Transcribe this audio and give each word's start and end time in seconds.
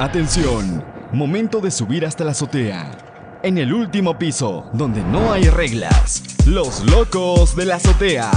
Atención, 0.00 0.82
momento 1.12 1.60
de 1.60 1.70
subir 1.70 2.06
hasta 2.06 2.24
la 2.24 2.30
azotea. 2.30 2.90
En 3.42 3.58
el 3.58 3.74
último 3.74 4.18
piso, 4.18 4.64
donde 4.72 5.02
no 5.02 5.30
hay 5.30 5.42
reglas, 5.50 6.22
los 6.46 6.82
locos 6.90 7.54
de 7.54 7.66
la 7.66 7.74
azotea. 7.74 8.30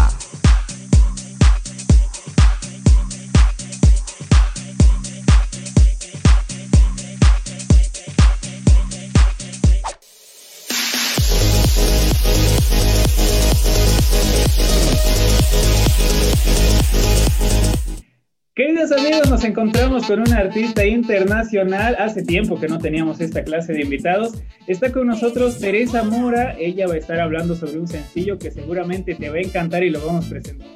Nos 19.43 19.49
encontramos 19.49 20.05
con 20.05 20.21
una 20.21 20.37
artista 20.37 20.85
internacional. 20.85 21.97
Hace 21.99 22.23
tiempo 22.23 22.57
que 22.57 22.69
no 22.69 22.79
teníamos 22.79 23.19
esta 23.19 23.43
clase 23.43 23.73
de 23.73 23.81
invitados. 23.81 24.35
Está 24.67 24.89
con 24.93 25.07
nosotros 25.07 25.59
Teresa 25.59 26.01
Mora. 26.03 26.55
Ella 26.57 26.87
va 26.87 26.93
a 26.93 26.97
estar 26.97 27.19
hablando 27.19 27.53
sobre 27.53 27.77
un 27.77 27.87
sencillo 27.87 28.39
que 28.39 28.51
seguramente 28.51 29.15
te 29.15 29.29
va 29.29 29.35
a 29.35 29.41
encantar 29.41 29.83
y 29.83 29.89
lo 29.89 29.99
vamos, 30.05 30.29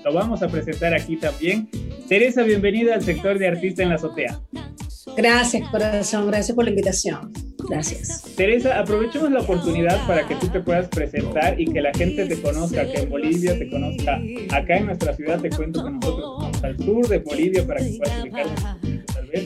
lo 0.04 0.14
vamos 0.14 0.44
a 0.44 0.50
presentar 0.50 0.94
aquí 0.94 1.16
también. 1.16 1.70
Teresa, 2.10 2.44
bienvenida 2.44 2.96
al 2.96 3.04
sector 3.04 3.40
de 3.40 3.48
artista 3.48 3.84
en 3.84 3.90
la 3.90 3.96
azotea. 3.96 4.42
Gracias, 5.16 5.70
corazón. 5.70 6.28
Gracias 6.28 6.54
por 6.54 6.66
la 6.66 6.72
invitación. 6.72 7.32
Gracias. 7.70 8.24
Teresa, 8.36 8.80
aprovechemos 8.80 9.32
la 9.32 9.42
oportunidad 9.42 10.06
para 10.08 10.28
que 10.28 10.36
tú 10.36 10.48
te 10.48 10.60
puedas 10.60 10.88
presentar 10.90 11.60
y 11.60 11.66
que 11.72 11.82
la 11.82 11.94
gente 11.94 12.26
te 12.26 12.42
conozca, 12.42 12.86
que 12.92 13.02
en 13.02 13.10
Bolivia 13.10 13.58
te 13.58 13.70
conozca. 13.70 14.20
Acá 14.52 14.78
en 14.78 14.88
nuestra 14.88 15.14
ciudad 15.14 15.40
te 15.40 15.50
cuento 15.50 15.84
que 15.84 15.92
nosotros 15.92 16.47
al 16.78 16.86
sur 16.86 17.08
de 17.08 17.18
Bolivia 17.20 17.66
para 17.66 17.80
que 17.80 17.98
puedas 17.98 18.22
ubicarnos 18.22 18.64
tal 19.14 19.28
vez. 19.28 19.46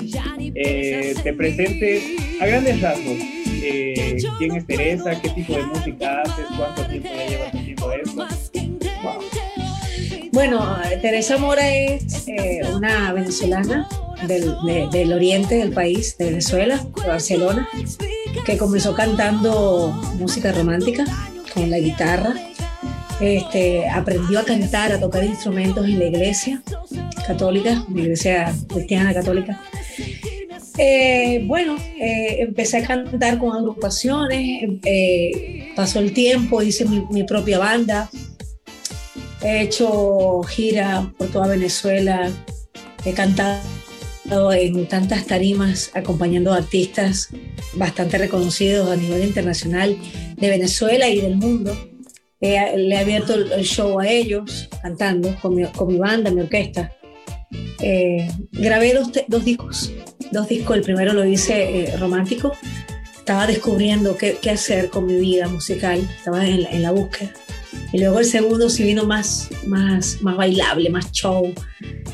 Eh, 0.55 1.16
te 1.23 1.34
presentes 1.34 2.03
a 2.41 2.45
grandes 2.45 2.81
rasgos. 2.81 3.17
Eh, 3.64 4.17
¿Quién 4.38 4.55
es 4.55 4.66
Teresa? 4.66 5.22
¿Qué 5.22 5.30
tipo 5.30 5.53
de 5.53 5.64
música 5.64 6.22
haces? 6.22 6.45
¿Cuánto 6.58 6.86
tiempo 6.88 7.09
ya 7.14 7.28
llevas 7.28 7.53
haciendo 7.53 7.92
esto? 7.94 8.28
Bueno, 10.31 10.78
Teresa 11.02 11.38
Mora 11.38 11.70
es 11.70 12.28
eh, 12.28 12.61
una 12.73 13.11
venezolana 13.14 13.88
del, 14.27 14.55
del, 14.92 15.14
oriente 15.14 15.55
del 15.55 15.72
país, 15.72 16.17
de 16.17 16.25
Venezuela, 16.25 16.83
de 17.02 17.08
Barcelona, 17.08 17.67
que 18.45 18.58
comenzó 18.58 18.95
cantando 18.95 19.89
música 20.17 20.52
romántica 20.52 21.03
con 21.53 21.70
la 21.70 21.80
guitarra. 21.80 22.33
Este, 23.20 23.88
aprendió 23.88 24.39
a 24.39 24.44
cantar, 24.44 24.92
a 24.94 25.00
tocar 25.00 25.23
instrumentos 25.23 25.86
en 25.86 26.00
la 26.00 26.05
iglesia 26.05 26.64
católica, 27.31 27.85
la 27.93 28.01
iglesia 28.01 28.55
cristiana 28.67 29.13
católica. 29.13 29.61
Eh, 30.77 31.43
bueno, 31.45 31.77
eh, 31.99 32.37
empecé 32.39 32.77
a 32.77 32.87
cantar 32.87 33.37
con 33.37 33.55
agrupaciones, 33.55 34.63
eh, 34.85 35.71
pasó 35.75 35.99
el 35.99 36.13
tiempo, 36.13 36.61
hice 36.61 36.85
mi, 36.85 37.05
mi, 37.11 37.23
propia 37.23 37.59
banda, 37.59 38.09
he 39.43 39.61
hecho 39.61 40.41
gira 40.43 41.11
por 41.17 41.27
toda 41.27 41.47
Venezuela, 41.47 42.31
he 43.05 43.13
cantado 43.13 43.61
en 44.53 44.87
tantas 44.87 45.25
tarimas 45.25 45.91
acompañando 45.93 46.53
a 46.53 46.57
artistas 46.57 47.29
bastante 47.73 48.17
reconocidos 48.17 48.89
a 48.89 48.95
nivel 48.95 49.23
internacional 49.23 49.97
de 50.37 50.49
Venezuela 50.49 51.09
y 51.09 51.19
del 51.19 51.35
mundo. 51.35 51.75
le 52.39 52.95
he 52.95 52.97
abierto 52.97 53.35
el 53.35 53.65
show 53.65 53.99
a 53.99 54.07
ellos 54.07 54.69
cantando 54.81 55.35
con 55.41 55.55
mi, 55.55 55.65
con 55.65 55.87
mi 55.89 55.97
banda, 55.97 56.31
mi 56.31 56.41
orquesta. 56.41 56.91
Eh, 57.81 58.29
grabé 58.51 58.93
dos, 58.93 59.11
discos, 59.43 59.91
dos 60.31 60.47
discos. 60.47 60.77
El 60.77 60.83
primero 60.83 61.13
lo 61.13 61.25
hice 61.25 61.83
eh, 61.83 61.97
romántico. 61.97 62.53
Estaba 63.17 63.47
descubriendo 63.47 64.17
qué, 64.17 64.37
hacer 64.49 64.89
con 64.89 65.05
mi 65.05 65.15
vida 65.15 65.47
musical. 65.47 65.99
Estaba 66.17 66.45
en, 66.45 66.65
en, 66.67 66.81
la 66.81 66.91
búsqueda. 66.91 67.31
Y 67.93 67.99
luego 67.99 68.20
el 68.20 68.25
segundo 68.25 68.70
sí 68.70 68.83
vino 68.83 69.05
más, 69.05 69.49
más, 69.65 70.21
más 70.21 70.37
bailable, 70.37 70.89
más 70.89 71.11
show. 71.11 71.53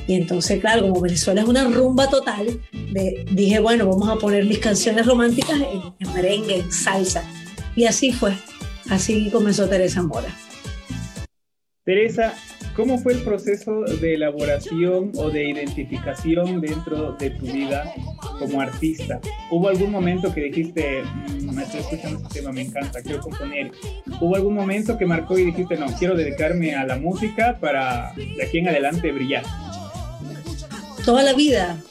Y 0.07 0.15
entonces, 0.15 0.59
claro, 0.59 0.83
como 0.83 1.01
Venezuela 1.01 1.41
es 1.41 1.47
una 1.47 1.65
rumba 1.65 2.09
total, 2.09 2.59
de, 2.71 3.25
dije, 3.31 3.59
bueno, 3.59 3.87
vamos 3.87 4.09
a 4.09 4.15
poner 4.15 4.45
mis 4.45 4.59
canciones 4.59 5.05
románticas 5.05 5.59
en, 5.59 5.93
en 5.99 6.13
merengue, 6.13 6.57
en 6.57 6.71
salsa. 6.71 7.23
Y 7.75 7.85
así 7.85 8.11
fue. 8.11 8.33
Así 8.89 9.29
comenzó 9.31 9.67
Teresa 9.67 10.01
Mora. 10.01 10.33
Teresa, 11.87 12.33
¿cómo 12.75 12.97
fue 12.97 13.13
el 13.13 13.23
proceso 13.23 13.83
de 13.83 14.15
elaboración 14.15 15.13
o 15.15 15.29
de 15.29 15.51
identificación 15.51 16.59
dentro 16.59 17.13
de 17.13 17.29
tu 17.29 17.45
vida 17.45 17.93
como 18.39 18.59
artista? 18.59 19.21
¿Hubo 19.49 19.69
algún 19.69 19.91
momento 19.91 20.33
que 20.33 20.41
dijiste, 20.41 21.03
mmm, 21.03 21.55
me 21.55 21.63
estoy 21.63 21.79
escuchando 21.79 22.19
este 22.19 22.41
tema, 22.41 22.51
me 22.51 22.63
encanta, 22.63 23.01
quiero 23.01 23.21
componer? 23.21 23.71
¿Hubo 24.19 24.35
algún 24.35 24.53
momento 24.53 24.97
que 24.97 25.05
marcó 25.05 25.39
y 25.39 25.45
dijiste, 25.45 25.77
no, 25.77 25.85
quiero 25.97 26.17
dedicarme 26.17 26.75
a 26.75 26.85
la 26.85 26.97
música 26.97 27.57
para 27.57 28.11
de 28.17 28.43
aquí 28.43 28.57
en 28.57 28.67
adelante 28.67 29.09
brillar? 29.13 29.45
Toda 31.05 31.23
la 31.23 31.31
vida 31.35 31.81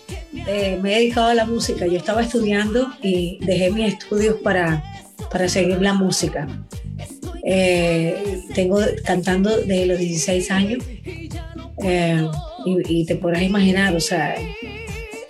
eh, 0.47 0.79
me 0.83 0.93
he 0.93 0.99
dedicado 0.99 1.29
a 1.29 1.35
la 1.35 1.47
música. 1.47 1.87
Yo 1.87 1.97
estaba 1.97 2.21
estudiando 2.21 2.93
y 3.01 3.39
dejé 3.47 3.71
mis 3.71 3.95
estudios 3.95 4.37
para, 4.43 4.85
para 5.31 5.49
seguir 5.49 5.81
la 5.81 5.95
música. 5.95 6.47
Eh, 7.49 8.43
tengo 8.57 8.81
cantando 9.05 9.57
desde 9.57 9.87
los 9.87 9.99
16 9.99 10.51
años 10.51 10.85
eh, 11.85 12.27
y, 12.65 13.07
te 13.07 13.15
podrás 13.15 13.43
imaginar, 13.43 13.95
o 13.95 14.01
sea, 14.01 14.35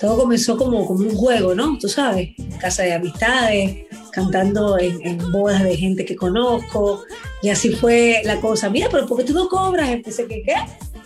todo 0.00 0.16
comenzó 0.16 0.56
como, 0.56 0.87
como 0.87 1.00
un 1.00 1.15
juego, 1.15 1.54
¿no? 1.54 1.77
Tú 1.78 1.88
sabes, 1.91 2.31
casa 2.59 2.84
de 2.84 2.94
amistades, 2.94 3.87
cantando 4.12 4.78
en, 4.78 5.19
bodas 5.31 5.62
de 5.62 5.77
gente 5.77 6.06
que 6.06 6.16
conozco 6.16 7.04
y 7.43 7.50
así 7.50 7.72
fue 7.72 8.22
la 8.25 8.41
cosa. 8.41 8.71
Mira, 8.71 8.88
pero 8.91 9.06
¿por 9.06 9.19
qué 9.19 9.25
tú 9.25 9.34
no 9.34 9.47
cobras? 9.47 9.91
Empecé, 9.91 10.27
¿qué? 10.27 10.43
¿Qué? 10.43 10.54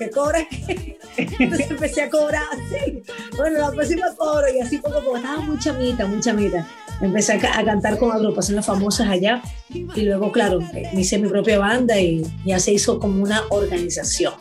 ¿Qué 0.01 0.11
cobras? 0.11 0.47
Entonces 1.17 1.71
empecé 1.71 2.03
a 2.03 2.11
cobrar 2.11 2.43
así. 2.53 3.03
Bueno, 3.37 3.59
la 3.59 3.71
próxima 3.71 4.07
cobro 4.17 4.47
y 4.53 4.61
así 4.61 4.79
poco 4.79 5.01
poco. 5.01 5.19
Estaba 5.19 5.41
muy 5.43 5.59
chamita, 5.59 6.07
muy 6.07 6.21
chamita 6.21 6.67
empecé 7.01 7.33
a, 7.33 7.59
a, 7.59 7.65
cantar 7.65 7.99
con 7.99 8.13
agrupaciones 8.13 8.65
famosas 8.65 9.09
allá 9.09 9.43
y 9.71 10.03
luego, 10.03 10.31
claro, 10.33 10.61
me 10.61 11.01
hice 11.01 11.19
mi 11.19 11.29
propia 11.29 11.59
banda 11.59 11.99
y 11.99 12.23
ya 12.45 12.59
se 12.59 12.73
hizo 12.73 12.99
como 12.99 13.23
una 13.23 13.43
organización, 13.51 14.35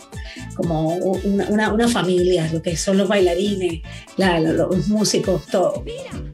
como 0.55 0.95
una, 0.95 1.47
una, 1.49 1.73
una 1.73 1.87
familia, 1.87 2.49
lo 2.51 2.61
que 2.61 2.75
son 2.75 2.97
los 2.97 3.07
bailarines, 3.07 3.81
la, 4.17 4.39
los 4.39 4.87
músicos, 4.87 5.45
todo. 5.47 5.83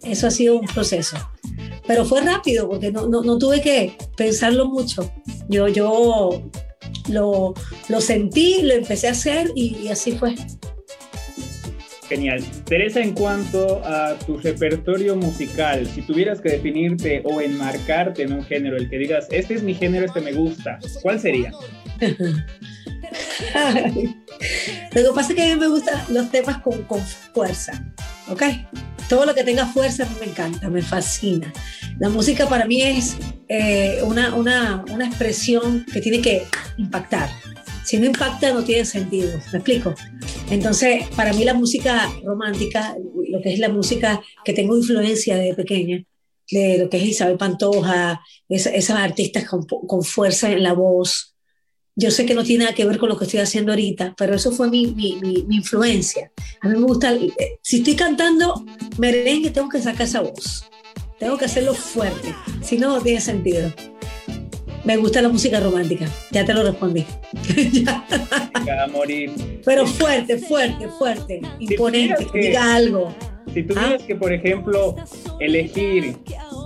Eso 0.03 0.27
ha 0.27 0.31
sido 0.31 0.59
un 0.59 0.67
proceso. 0.67 1.17
Pero 1.87 2.03
fue 2.03 2.21
rápido 2.21 2.67
porque 2.67 2.91
no, 2.91 3.07
no, 3.07 3.21
no 3.21 3.37
tuve 3.37 3.61
que 3.61 3.95
pensarlo 4.17 4.65
mucho. 4.65 5.11
Yo, 5.47 5.67
yo 5.67 6.41
lo, 7.09 7.53
lo 7.89 8.01
sentí, 8.01 8.61
lo 8.61 8.73
empecé 8.73 9.07
a 9.07 9.11
hacer 9.11 9.51
y, 9.55 9.77
y 9.77 9.89
así 9.89 10.13
fue. 10.13 10.35
Genial. 12.07 12.43
Teresa, 12.66 13.01
en 13.01 13.13
cuanto 13.13 13.83
a 13.83 14.17
tu 14.19 14.38
repertorio 14.38 15.16
musical, 15.16 15.88
si 15.88 16.03
tuvieras 16.03 16.39
que 16.39 16.49
definirte 16.49 17.23
o 17.25 17.41
enmarcarte 17.41 18.21
en 18.23 18.33
un 18.33 18.43
género, 18.43 18.77
el 18.77 18.89
que 18.89 18.99
digas, 18.99 19.27
este 19.31 19.55
es 19.55 19.63
mi 19.63 19.73
género, 19.73 20.05
este 20.05 20.21
me 20.21 20.31
gusta, 20.33 20.77
¿cuál 21.01 21.19
sería? 21.19 21.51
lo 24.93 25.03
que 25.03 25.09
pasa 25.16 25.29
es 25.29 25.35
que 25.35 25.43
a 25.43 25.55
mí 25.55 25.59
me 25.59 25.67
gustan 25.67 25.99
los 26.09 26.29
temas 26.29 26.59
con, 26.59 26.83
con 26.83 27.01
fuerza, 27.33 27.83
¿ok? 28.27 28.43
Todo 29.09 29.25
lo 29.25 29.35
que 29.35 29.43
tenga 29.43 29.66
fuerza 29.67 30.07
me 30.19 30.25
encanta, 30.25 30.69
me 30.69 30.81
fascina. 30.81 31.53
La 31.99 32.09
música 32.09 32.47
para 32.49 32.66
mí 32.66 32.81
es 32.81 33.17
eh, 33.47 33.99
una, 34.03 34.33
una, 34.35 34.83
una 34.91 35.07
expresión 35.07 35.85
que 35.91 36.01
tiene 36.01 36.21
que 36.21 36.45
impactar. 36.77 37.29
Si 37.83 37.99
no 37.99 38.07
impacta, 38.07 38.51
no 38.51 38.63
tiene 38.63 38.83
sentido. 38.83 39.39
¿Me 39.51 39.59
explico? 39.59 39.93
Entonces, 40.49 41.07
para 41.16 41.33
mí 41.33 41.43
la 41.43 41.53
música 41.53 42.11
romántica, 42.23 42.95
lo 43.29 43.41
que 43.41 43.53
es 43.53 43.59
la 43.59 43.69
música 43.69 44.23
que 44.43 44.53
tengo 44.53 44.75
influencia 44.75 45.37
desde 45.37 45.53
pequeña, 45.53 46.03
de 46.49 46.79
lo 46.79 46.90
que 46.90 46.97
es 46.97 47.03
Isabel 47.03 47.37
Pantoja, 47.37 48.22
esas, 48.49 48.73
esas 48.73 48.97
artistas 48.97 49.46
con, 49.46 49.66
con, 49.66 50.03
fuerza 50.03 50.52
en 50.52 50.63
la 50.63 50.73
voz. 50.73 51.34
Yo 51.97 52.11
sé 52.11 52.25
que 52.25 52.33
no 52.33 52.43
tiene 52.43 52.65
nada 52.65 52.75
que 52.75 52.83
ver 52.83 52.97
con 52.97 53.07
lo 53.07 53.17
que 53.17 53.23
estoy 53.23 53.39
haciendo 53.39 53.71
ahorita, 53.71 54.15
pero 54.17 54.35
eso 54.35 54.51
fue 54.51 54.69
mi, 54.69 54.87
mi, 54.87 55.17
mi, 55.21 55.43
mi 55.43 55.55
influencia. 55.55 56.29
A 56.59 56.67
mí 56.67 56.77
me 56.77 56.85
gusta, 56.85 57.13
si 57.61 57.77
estoy 57.77 57.95
cantando 57.95 58.65
merengue, 58.97 59.49
tengo 59.49 59.69
que 59.69 59.81
sacar 59.81 60.01
esa 60.01 60.19
voz. 60.19 60.69
Tengo 61.19 61.37
que 61.37 61.45
hacerlo 61.45 61.73
fuerte, 61.73 62.35
si 62.61 62.77
no, 62.77 62.97
no 62.97 63.01
tiene 63.01 63.21
sentido. 63.21 63.71
Me 64.83 64.97
gusta 64.97 65.21
la 65.21 65.29
música 65.29 65.61
romántica, 65.61 66.05
ya 66.31 66.43
te 66.43 66.53
lo 66.53 66.63
respondí. 66.63 67.05
a 67.87 68.87
morir. 68.87 69.31
Pero 69.63 69.87
fuerte, 69.87 70.37
fuerte, 70.37 70.89
fuerte, 70.89 71.41
imponente, 71.59 72.27
que, 72.31 72.39
diga 72.39 72.75
algo. 72.75 73.15
Si 73.53 73.63
tuvieras 73.63 74.01
¿Ah? 74.01 74.05
que, 74.05 74.15
por 74.15 74.33
ejemplo, 74.33 74.95
elegir 75.39 76.17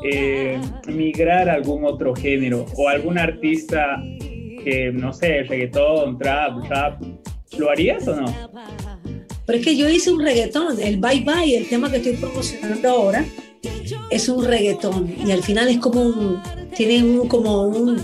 eh, 0.04 0.60
migrar 0.88 1.50
a 1.50 1.54
algún 1.54 1.86
otro 1.86 2.16
género 2.16 2.66
o 2.76 2.90
algún 2.90 3.20
artista 3.20 4.02
que, 4.64 4.92
no 4.92 5.14
sé, 5.14 5.44
reggaetón, 5.44 6.18
trap, 6.18 6.64
rap, 6.70 7.02
¿lo 7.58 7.70
harías 7.70 8.08
o 8.08 8.16
no? 8.16 8.26
Pero 9.46 9.60
es 9.60 9.66
que 9.66 9.76
yo 9.76 9.90
hice 9.90 10.12
un 10.12 10.24
reggaetón, 10.24 10.80
el 10.80 10.98
Bye 10.98 11.22
Bye, 11.22 11.58
el 11.58 11.68
tema 11.68 11.90
que 11.90 11.98
estoy 11.98 12.14
promocionando 12.14 12.90
ahora, 12.90 13.26
es 14.10 14.30
un 14.30 14.46
reggaetón 14.46 15.14
y 15.26 15.32
al 15.32 15.44
final 15.44 15.68
es 15.68 15.80
como 15.80 16.02
un, 16.02 16.42
tiene 16.76 17.04
un, 17.04 17.28
como 17.28 17.64
un, 17.64 18.00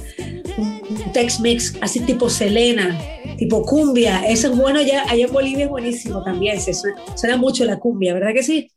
un 0.57 1.11
Tex-Mex, 1.13 1.77
así 1.81 1.99
tipo 2.01 2.29
Selena, 2.29 2.97
tipo 3.37 3.63
cumbia. 3.63 4.25
Eso 4.27 4.51
es 4.51 4.57
bueno 4.57 4.79
allá, 4.79 5.03
allá 5.07 5.25
en 5.25 5.31
Bolivia 5.31 5.65
es 5.65 5.69
buenísimo 5.69 6.23
también, 6.23 6.59
se 6.59 6.73
suena, 6.73 7.37
mucho 7.37 7.65
la 7.65 7.79
cumbia, 7.79 8.13
¿verdad 8.13 8.33
que 8.33 8.43
sí? 8.43 8.71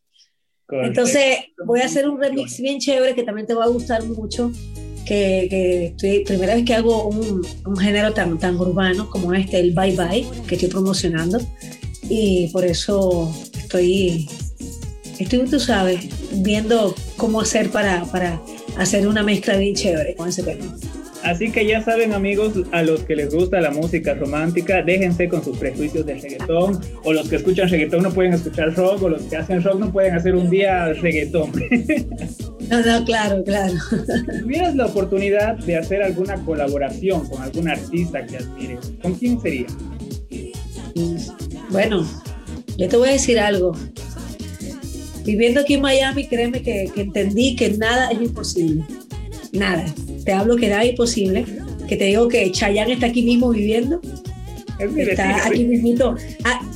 Entonces 0.70 1.38
voy 1.64 1.80
a 1.80 1.86
hacer 1.86 2.06
un 2.08 2.20
remix 2.20 2.60
bien 2.60 2.78
chévere 2.78 3.14
que 3.14 3.22
también 3.22 3.46
te 3.46 3.54
va 3.54 3.64
a 3.64 3.68
gustar 3.68 4.04
mucho. 4.04 4.52
Que, 5.08 5.46
que 5.48 5.86
estoy, 5.86 6.22
primera 6.22 6.54
vez 6.54 6.66
que 6.66 6.74
hago 6.74 7.08
un, 7.08 7.42
un, 7.64 7.76
género 7.78 8.12
tan, 8.12 8.38
tan 8.38 8.56
urbano 8.56 9.08
como 9.08 9.32
este, 9.32 9.58
el 9.58 9.72
Bye 9.72 9.96
Bye, 9.96 10.26
que 10.46 10.56
estoy 10.56 10.68
promocionando. 10.68 11.40
Y 12.10 12.48
por 12.48 12.66
eso 12.66 13.34
estoy, 13.56 14.28
estoy 15.18 15.46
tú 15.46 15.58
sabes, 15.58 16.06
viendo 16.32 16.94
cómo 17.16 17.40
hacer 17.40 17.70
para, 17.70 18.04
para 18.04 18.42
hacer 18.76 19.08
una 19.08 19.22
mezcla 19.22 19.56
bien 19.56 19.74
chévere 19.74 20.14
con 20.14 20.28
ese 20.28 20.42
tema. 20.42 20.76
Así 21.24 21.50
que 21.50 21.66
ya 21.66 21.82
saben 21.82 22.12
amigos, 22.12 22.52
a 22.70 22.82
los 22.82 23.02
que 23.02 23.16
les 23.16 23.34
gusta 23.34 23.60
la 23.60 23.70
música 23.70 24.14
romántica, 24.14 24.82
déjense 24.82 25.28
con 25.28 25.42
sus 25.42 25.58
prejuicios 25.58 26.06
del 26.06 26.22
reggaetón, 26.22 26.80
o 27.02 27.12
los 27.12 27.28
que 27.28 27.36
escuchan 27.36 27.68
reggaetón 27.68 28.02
no 28.02 28.12
pueden 28.12 28.34
escuchar 28.34 28.74
rock, 28.74 29.02
o 29.02 29.08
los 29.08 29.22
que 29.22 29.36
hacen 29.36 29.62
rock 29.62 29.80
no 29.80 29.92
pueden 29.92 30.14
hacer 30.14 30.34
un 30.34 30.48
día 30.48 30.92
reggaetón. 30.92 31.52
No, 32.68 32.84
no, 32.84 33.04
claro, 33.04 33.42
claro. 33.44 33.72
Si 33.72 34.40
tuvieras 34.40 34.76
la 34.76 34.86
oportunidad 34.86 35.56
de 35.56 35.76
hacer 35.76 36.02
alguna 36.02 36.36
colaboración 36.44 37.26
con 37.26 37.40
algún 37.40 37.68
artista 37.68 38.26
que 38.26 38.36
admires, 38.36 38.92
¿con 39.00 39.14
quién 39.14 39.40
sería? 39.40 39.66
Bueno, 41.70 42.06
yo 42.76 42.88
te 42.88 42.96
voy 42.96 43.08
a 43.08 43.12
decir 43.12 43.38
algo. 43.40 43.76
Viviendo 45.24 45.60
aquí 45.60 45.74
en 45.74 45.80
Miami, 45.80 46.26
créeme 46.26 46.62
que, 46.62 46.90
que 46.94 47.00
entendí 47.00 47.56
que 47.56 47.70
nada 47.70 48.10
es 48.10 48.20
imposible. 48.20 48.84
Nada 49.52 49.86
te 50.28 50.34
hablo 50.34 50.56
que 50.56 50.68
da 50.68 50.84
imposible, 50.84 51.46
que 51.88 51.96
te 51.96 52.04
digo 52.04 52.28
que 52.28 52.52
Chayanne 52.52 52.92
está 52.92 53.06
aquí 53.06 53.22
mismo 53.22 53.48
viviendo. 53.48 53.98
está 54.78 55.46
aquí 55.46 55.64
mismito, 55.64 56.16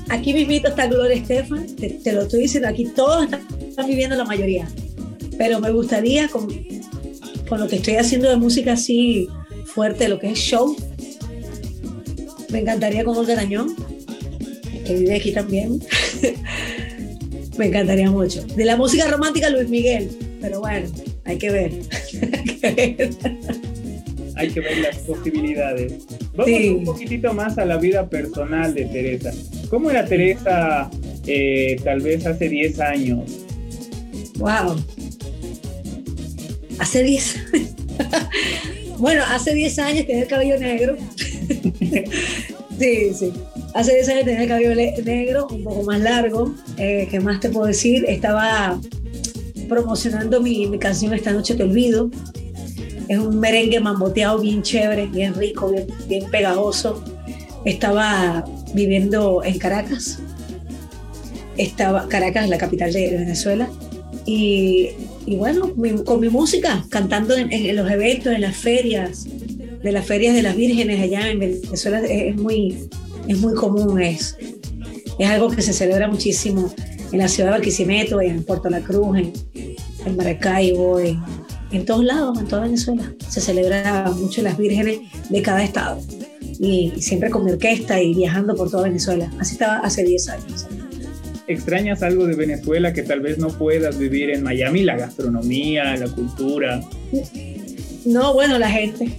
aquí 0.08 0.32
mismito 0.32 0.68
está 0.68 0.86
Gloria 0.86 1.18
Estefan, 1.18 1.66
te, 1.76 2.12
lo 2.14 2.22
estoy 2.22 2.40
diciendo, 2.40 2.70
aquí 2.70 2.86
todos 2.96 3.24
están, 3.24 3.86
viviendo 3.86 4.16
la 4.16 4.24
mayoría. 4.24 4.66
Pero 5.36 5.60
me 5.60 5.70
gustaría 5.70 6.28
con, 6.28 6.48
con 7.46 7.60
lo 7.60 7.68
que 7.68 7.76
estoy 7.76 7.96
haciendo 7.96 8.30
de 8.30 8.36
música 8.36 8.72
así 8.72 9.28
fuerte, 9.66 10.08
lo 10.08 10.18
que 10.18 10.30
es 10.30 10.38
show, 10.38 10.74
me 12.48 12.60
encantaría 12.60 13.04
con 13.04 13.18
Olga 13.18 13.34
Dañón, 13.34 13.76
que 14.86 14.94
vive 14.94 15.14
aquí 15.14 15.30
también. 15.30 15.78
me 17.58 17.66
encantaría 17.66 18.10
mucho. 18.10 18.46
De 18.46 18.64
la 18.64 18.78
música 18.78 19.06
romántica, 19.08 19.50
Luis 19.50 19.68
Miguel, 19.68 20.08
pero 20.40 20.60
bueno, 20.60 20.88
hay 21.24 21.38
que 21.38 21.50
ver. 21.50 21.72
hay 24.34 24.50
que 24.50 24.60
ver 24.60 24.78
las 24.78 24.98
posibilidades. 24.98 25.94
Vamos 26.34 26.60
un 26.60 26.84
poquitito 26.84 27.32
más 27.32 27.58
a 27.58 27.64
la 27.64 27.76
vida 27.76 28.08
personal 28.08 28.74
de 28.74 28.86
Teresa. 28.86 29.32
¿Cómo 29.68 29.90
era 29.90 30.04
Teresa 30.04 30.90
eh, 31.26 31.76
tal 31.84 32.00
vez 32.00 32.26
hace 32.26 32.48
10 32.48 32.80
años? 32.80 33.30
Wow. 34.36 34.82
Hace 36.78 37.02
10 37.02 37.36
Bueno, 38.98 39.22
hace 39.28 39.54
10 39.54 39.78
años 39.80 40.06
tenía 40.06 40.22
el 40.22 40.28
cabello 40.28 40.58
negro. 40.58 40.96
sí, 42.78 43.12
sí. 43.14 43.32
Hace 43.74 43.94
10 43.94 44.08
años 44.08 44.24
tenía 44.24 44.42
el 44.42 44.48
cabello 44.48 44.74
negro, 45.04 45.48
un 45.48 45.64
poco 45.64 45.82
más 45.82 46.00
largo. 46.00 46.54
Eh, 46.76 47.08
¿Qué 47.10 47.20
más 47.20 47.40
te 47.40 47.48
puedo 47.50 47.66
decir? 47.66 48.04
Estaba 48.06 48.78
promocionando 49.72 50.40
mi, 50.40 50.66
mi, 50.66 50.78
canción 50.78 51.14
Esta 51.14 51.32
Noche 51.32 51.54
Te 51.54 51.62
Olvido. 51.62 52.10
Es 53.08 53.18
un 53.18 53.40
merengue 53.40 53.80
mamboteado 53.80 54.38
bien 54.38 54.62
chévere, 54.62 55.06
bien 55.06 55.34
rico, 55.34 55.70
bien, 55.70 55.86
bien 56.08 56.30
pegajoso. 56.30 57.02
Estaba 57.64 58.44
viviendo 58.74 59.42
en 59.42 59.58
Caracas. 59.58 60.18
Estaba, 61.56 62.06
Caracas, 62.08 62.48
la 62.48 62.58
capital 62.58 62.92
de 62.92 63.10
Venezuela. 63.10 63.68
Y, 64.26 64.90
y 65.26 65.36
bueno, 65.36 65.72
con 66.04 66.20
mi 66.20 66.28
música, 66.28 66.84
cantando 66.90 67.34
en, 67.34 67.50
en, 67.52 67.74
los 67.74 67.90
eventos, 67.90 68.32
en 68.32 68.42
las 68.42 68.56
ferias, 68.56 69.26
de 69.82 69.90
las 69.90 70.06
ferias 70.06 70.34
de 70.34 70.42
las 70.42 70.54
vírgenes 70.54 71.00
allá 71.00 71.28
en 71.28 71.38
Venezuela 71.40 72.00
es, 72.00 72.36
muy, 72.36 72.88
es 73.26 73.38
muy 73.38 73.54
común, 73.54 74.00
es, 74.00 74.36
es 75.18 75.28
algo 75.28 75.50
que 75.50 75.60
se 75.60 75.72
celebra 75.72 76.06
muchísimo 76.08 76.72
en 77.10 77.18
la 77.18 77.28
ciudad 77.28 77.50
de 77.50 77.56
Barquisimeto, 77.56 78.20
en 78.20 78.44
Puerto 78.44 78.70
La 78.70 78.80
Cruz, 78.80 79.18
en 80.06 80.16
Maracaibo, 80.16 81.00
en, 81.00 81.20
en, 81.70 81.84
todos 81.84 82.04
lados, 82.04 82.38
en 82.38 82.46
toda 82.46 82.62
Venezuela. 82.62 83.12
Se 83.28 83.40
celebra 83.40 84.10
mucho 84.16 84.42
las 84.42 84.56
vírgenes 84.56 85.00
de 85.28 85.42
cada 85.42 85.62
estado. 85.62 86.00
Y, 86.58 86.92
siempre 87.00 87.30
con 87.30 87.44
mi 87.44 87.52
orquesta 87.52 88.00
y 88.00 88.14
viajando 88.14 88.54
por 88.54 88.70
toda 88.70 88.84
Venezuela. 88.84 89.30
Así 89.38 89.54
estaba 89.54 89.78
hace 89.78 90.04
10 90.04 90.28
años. 90.28 90.66
¿Extrañas 91.48 92.02
algo 92.02 92.26
de 92.26 92.36
Venezuela 92.36 92.92
que 92.92 93.02
tal 93.02 93.20
vez 93.20 93.38
no 93.38 93.48
puedas 93.48 93.98
vivir 93.98 94.30
en 94.30 94.42
Miami? 94.42 94.84
La 94.84 94.96
gastronomía, 94.96 95.96
la 95.96 96.06
cultura. 96.06 96.80
No, 98.04 98.32
bueno, 98.32 98.58
la 98.58 98.70
gente. 98.70 99.10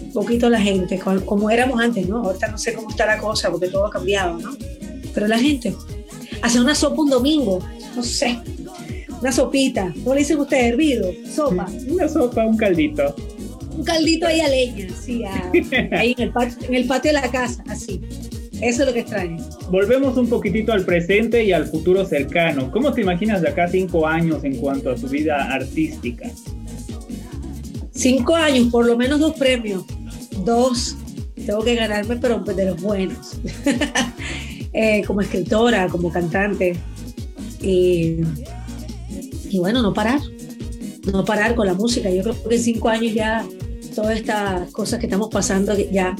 Un 0.00 0.12
poquito 0.12 0.48
la 0.50 0.60
gente, 0.60 0.98
como 0.98 1.50
éramos 1.50 1.80
antes, 1.80 2.06
¿no? 2.08 2.18
Ahorita 2.18 2.48
no 2.48 2.58
sé 2.58 2.74
cómo 2.74 2.90
está 2.90 3.06
la 3.06 3.18
cosa 3.18 3.50
porque 3.50 3.68
todo 3.68 3.86
ha 3.86 3.90
cambiado, 3.90 4.38
¿no? 4.38 4.54
Pero 5.14 5.26
la 5.26 5.38
gente, 5.38 5.74
hacer 6.42 6.60
una 6.60 6.74
sopa 6.74 7.02
un 7.02 7.10
domingo, 7.10 7.60
no 7.96 8.02
sé, 8.02 8.38
una 9.22 9.30
sopita, 9.30 9.94
¿cómo 10.02 10.14
le 10.14 10.20
dicen 10.20 10.40
ustedes? 10.40 10.72
Hervido, 10.72 11.12
sopa. 11.32 11.68
Una 11.88 12.08
sopa, 12.08 12.44
un 12.44 12.56
caldito. 12.56 13.14
Un 13.76 13.84
caldito 13.84 14.26
ahí 14.26 14.40
a 14.40 14.48
leña, 14.48 14.88
sí, 15.00 15.22
ahí 15.92 16.16
en 16.18 16.24
el, 16.24 16.32
patio, 16.32 16.58
en 16.66 16.74
el 16.74 16.86
patio 16.86 17.12
de 17.12 17.20
la 17.20 17.30
casa, 17.30 17.62
así. 17.68 18.00
Eso 18.60 18.82
es 18.82 18.88
lo 18.88 18.92
que 18.92 19.00
extraño. 19.00 19.36
Volvemos 19.70 20.16
un 20.16 20.28
poquitito 20.28 20.72
al 20.72 20.84
presente 20.84 21.44
y 21.44 21.52
al 21.52 21.66
futuro 21.66 22.04
cercano. 22.04 22.72
¿Cómo 22.72 22.92
te 22.92 23.02
imaginas 23.02 23.42
de 23.42 23.48
acá 23.48 23.68
cinco 23.68 24.08
años 24.08 24.42
en 24.42 24.56
cuanto 24.56 24.90
a 24.90 24.96
tu 24.96 25.06
vida 25.06 25.52
artística? 25.52 26.28
Cinco 27.92 28.34
años, 28.34 28.72
por 28.72 28.86
lo 28.86 28.96
menos 28.96 29.20
dos 29.20 29.34
premios. 29.36 29.84
Dos. 30.44 30.96
Tengo 31.46 31.62
que 31.62 31.76
ganarme, 31.76 32.16
pero 32.16 32.40
de 32.40 32.64
los 32.64 32.82
buenos. 32.82 33.38
Eh, 34.74 35.04
como 35.06 35.20
escritora, 35.20 35.86
como 35.88 36.10
cantante. 36.10 36.74
Y, 37.60 38.20
y, 39.52 39.58
bueno, 39.58 39.82
no 39.82 39.92
parar, 39.92 40.20
no 41.12 41.24
parar 41.24 41.54
con 41.54 41.66
la 41.66 41.74
música. 41.74 42.10
Yo 42.10 42.22
creo 42.22 42.48
que 42.48 42.54
en 42.54 42.62
cinco 42.62 42.88
años 42.88 43.14
ya 43.14 43.46
todas 43.94 44.16
estas 44.16 44.70
cosas 44.72 44.98
que 44.98 45.06
estamos 45.06 45.28
pasando 45.28 45.78
ya 45.78 46.16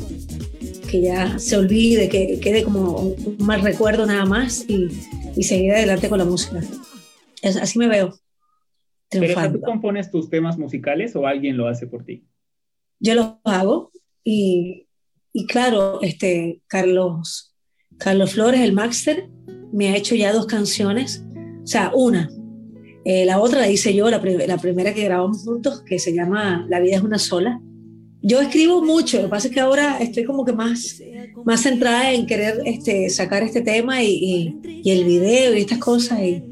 que 0.90 1.00
ya 1.00 1.38
se 1.38 1.56
olvide, 1.56 2.10
que 2.10 2.38
quede 2.38 2.64
como 2.64 2.98
un 2.98 3.38
mal 3.38 3.62
recuerdo 3.62 4.04
nada 4.04 4.26
más 4.26 4.66
y, 4.68 4.88
y 5.34 5.42
seguir 5.44 5.72
adelante 5.72 6.10
con 6.10 6.18
la 6.18 6.26
música. 6.26 6.60
Es, 7.40 7.56
así 7.56 7.78
me 7.78 7.88
veo. 7.88 8.14
¿Pero 9.08 9.52
tú 9.52 9.60
compones 9.60 10.10
tus 10.10 10.28
temas 10.28 10.58
musicales 10.58 11.16
o 11.16 11.26
alguien 11.26 11.56
lo 11.56 11.66
hace 11.66 11.86
por 11.86 12.04
ti? 12.04 12.26
Yo 13.00 13.14
los 13.14 13.34
hago 13.44 13.90
y, 14.22 14.86
y 15.32 15.46
claro, 15.46 16.00
este, 16.02 16.60
Carlos 16.66 17.52
Carlos 17.98 18.32
Flores, 18.32 18.60
el 18.60 18.72
Maxter, 18.72 19.28
me 19.72 19.88
ha 19.88 19.96
hecho 19.96 20.14
ya 20.14 20.32
dos 20.32 20.46
canciones, 20.46 21.24
o 21.62 21.66
sea, 21.66 21.92
una. 21.94 22.28
Eh, 23.04 23.24
la 23.24 23.40
otra 23.40 23.60
la 23.60 23.68
hice 23.68 23.94
yo, 23.94 24.10
la, 24.10 24.22
la, 24.46 24.58
primera 24.58 24.94
que 24.94 25.04
grabamos 25.04 25.42
juntos, 25.44 25.82
que 25.82 25.98
se 25.98 26.14
llama 26.14 26.66
La 26.68 26.80
vida 26.80 26.96
es 26.96 27.02
una 27.02 27.18
sola. 27.18 27.60
Yo 28.22 28.40
escribo 28.40 28.82
mucho, 28.82 29.16
lo 29.16 29.24
que 29.24 29.30
pasa 29.30 29.48
es 29.48 29.54
que 29.54 29.60
ahora 29.60 29.98
estoy 29.98 30.24
como 30.24 30.44
que 30.44 30.52
más, 30.52 31.02
más 31.44 31.62
centrada 31.62 32.12
en 32.12 32.26
querer 32.26 32.60
este, 32.64 33.10
sacar 33.10 33.42
este 33.42 33.62
tema 33.62 34.02
y, 34.02 34.54
y, 34.62 34.90
el 34.90 35.04
video 35.04 35.54
y 35.54 35.60
estas 35.60 35.78
cosas. 35.78 36.20
Y, 36.20 36.44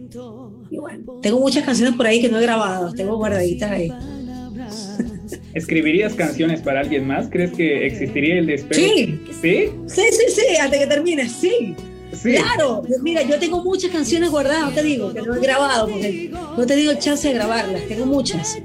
y 0.71 0.79
bueno, 0.79 1.21
tengo 1.23 1.39
muchas 1.39 1.65
canciones 1.65 1.95
por 1.95 2.07
ahí 2.07 2.21
que 2.21 2.29
no 2.29 2.41
he 2.41 2.43
grabado, 2.43 2.93
tengo 2.93 3.17
guardaditas 3.17 3.71
ahí. 3.71 3.93
¿Escribirías 5.55 6.15
canciones 6.15 6.61
para 6.61 6.81
alguien 6.81 7.07
más? 7.07 7.29
¿Crees 7.29 7.53
que 7.53 7.87
existiría 7.87 8.39
el 8.39 8.47
despegue? 8.47 8.81
Sí. 8.81 9.21
¿Sí? 9.41 9.71
Sí, 9.87 10.03
sí, 10.11 10.25
sí, 10.29 10.57
hasta 10.61 10.77
que 10.77 10.87
termine, 10.89 11.29
sí. 11.29 11.77
Sí. 12.13 12.35
Claro, 12.35 12.83
mira, 13.03 13.23
yo 13.23 13.39
tengo 13.39 13.63
muchas 13.63 13.91
canciones 13.91 14.31
guardadas, 14.31 14.71
no 14.71 14.71
te 14.73 14.83
digo, 14.83 15.13
que 15.13 15.23
no 15.23 15.35
he 15.35 15.41
grabado, 15.41 15.89
porque 15.89 16.31
no 16.57 16.67
te 16.67 16.77
digo 16.77 16.91
el 16.93 16.99
chance 16.99 17.29
de 17.29 17.35
grabarlas, 17.35 17.83
tengo 17.89 18.07
muchas. 18.07 18.59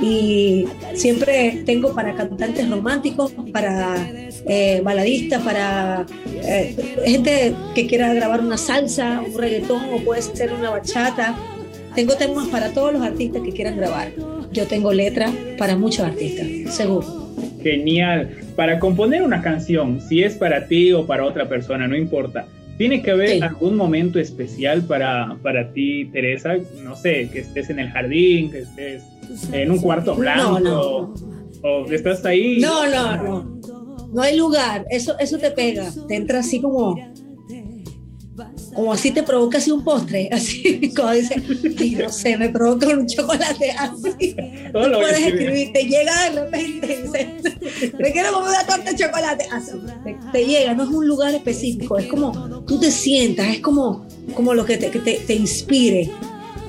Y 0.00 0.66
siempre 0.94 1.62
tengo 1.66 1.94
para 1.94 2.14
cantantes 2.14 2.68
románticos, 2.70 3.32
para 3.52 3.96
eh, 4.46 4.80
baladistas, 4.82 5.42
para 5.42 6.06
eh, 6.26 6.76
gente 7.04 7.54
que 7.74 7.86
quiera 7.86 8.14
grabar 8.14 8.40
una 8.40 8.56
salsa, 8.56 9.20
un 9.20 9.36
reggaetón 9.36 9.94
o 9.94 9.98
puede 9.98 10.22
ser 10.22 10.52
una 10.52 10.70
bachata. 10.70 11.36
Tengo 11.94 12.14
temas 12.16 12.48
para 12.48 12.70
todos 12.72 12.92
los 12.92 13.02
artistas 13.02 13.42
que 13.42 13.52
quieran 13.52 13.76
grabar 13.76 14.12
yo 14.52 14.66
tengo 14.66 14.92
letra 14.92 15.32
para 15.58 15.76
muchos 15.76 16.04
artistas, 16.04 16.74
seguro. 16.74 17.30
Genial. 17.62 18.30
Para 18.56 18.78
componer 18.78 19.22
una 19.22 19.40
canción, 19.40 20.00
si 20.00 20.22
es 20.22 20.34
para 20.34 20.66
ti 20.66 20.92
o 20.92 21.06
para 21.06 21.24
otra 21.24 21.48
persona, 21.48 21.88
no 21.88 21.96
importa, 21.96 22.46
¿Tiene 22.82 23.00
que 23.00 23.12
haber 23.12 23.44
algún 23.44 23.76
momento 23.76 24.18
especial 24.18 24.82
para, 24.82 25.38
para 25.40 25.72
ti, 25.72 26.06
Teresa? 26.06 26.56
No 26.82 26.96
sé, 26.96 27.30
que 27.32 27.38
estés 27.38 27.70
en 27.70 27.78
el 27.78 27.88
jardín, 27.90 28.50
que 28.50 28.62
estés 28.62 29.04
en 29.52 29.70
un 29.70 29.78
cuarto 29.78 30.16
blanco, 30.16 30.58
no, 30.58 31.14
o 31.62 31.86
estás 31.92 32.24
ahí. 32.24 32.58
No, 32.58 32.90
no, 32.90 33.22
no. 33.22 33.60
No 34.12 34.20
hay 34.20 34.36
lugar. 34.36 34.84
Eso, 34.90 35.16
eso 35.20 35.38
te 35.38 35.52
pega. 35.52 35.92
Te 36.08 36.16
entra 36.16 36.40
así 36.40 36.60
como 36.60 36.96
como 38.74 38.92
así 38.92 39.10
te 39.10 39.22
provoca 39.22 39.58
así 39.58 39.70
un 39.70 39.84
postre, 39.84 40.28
así 40.32 40.92
como 40.96 41.12
dice, 41.12 41.42
no 41.98 42.10
sé, 42.10 42.36
me 42.36 42.48
provoca 42.48 42.88
un 42.88 43.06
chocolate 43.06 43.72
así. 43.72 44.34
Todo 44.72 44.88
lo 44.88 45.00
puedes 45.00 45.18
escribir, 45.18 45.72
te 45.72 45.84
llega 45.84 46.30
de 46.30 46.40
repente 46.40 47.92
me 47.98 48.12
quiero 48.12 48.32
comer 48.32 48.50
una 48.50 48.66
torta 48.66 48.90
de 48.90 48.96
chocolate, 48.96 49.46
así, 49.52 49.72
te, 50.32 50.46
llega, 50.46 50.74
no 50.74 50.84
es 50.84 50.88
un 50.88 51.06
lugar 51.06 51.34
específico, 51.34 51.98
es 51.98 52.06
como 52.06 52.64
tú 52.66 52.80
te 52.80 52.90
sientas, 52.90 53.48
es 53.48 53.60
como, 53.60 54.06
como 54.34 54.54
lo 54.54 54.64
que 54.64 54.78
te, 54.78 54.90
que 54.90 54.98
te, 54.98 55.14
te 55.18 55.34
inspire. 55.34 56.10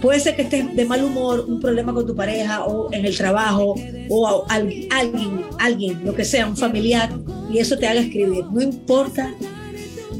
Puede 0.02 0.20
ser 0.20 0.36
que 0.36 0.42
estés 0.42 0.76
de 0.76 0.84
mal 0.84 1.02
humor, 1.02 1.46
un 1.48 1.62
problema 1.62 1.94
con 1.94 2.06
tu 2.06 2.14
pareja 2.14 2.66
o 2.66 2.92
en 2.92 3.06
el 3.06 3.16
trabajo 3.16 3.76
o 4.10 4.46
alguien, 4.50 5.46
alguien, 5.60 6.04
lo 6.04 6.14
que 6.14 6.26
sea, 6.26 6.46
un 6.46 6.58
familiar, 6.58 7.10
y 7.50 7.60
eso 7.60 7.78
te 7.78 7.88
haga 7.88 8.02
escribir. 8.02 8.44
No 8.52 8.62
importa 8.62 9.34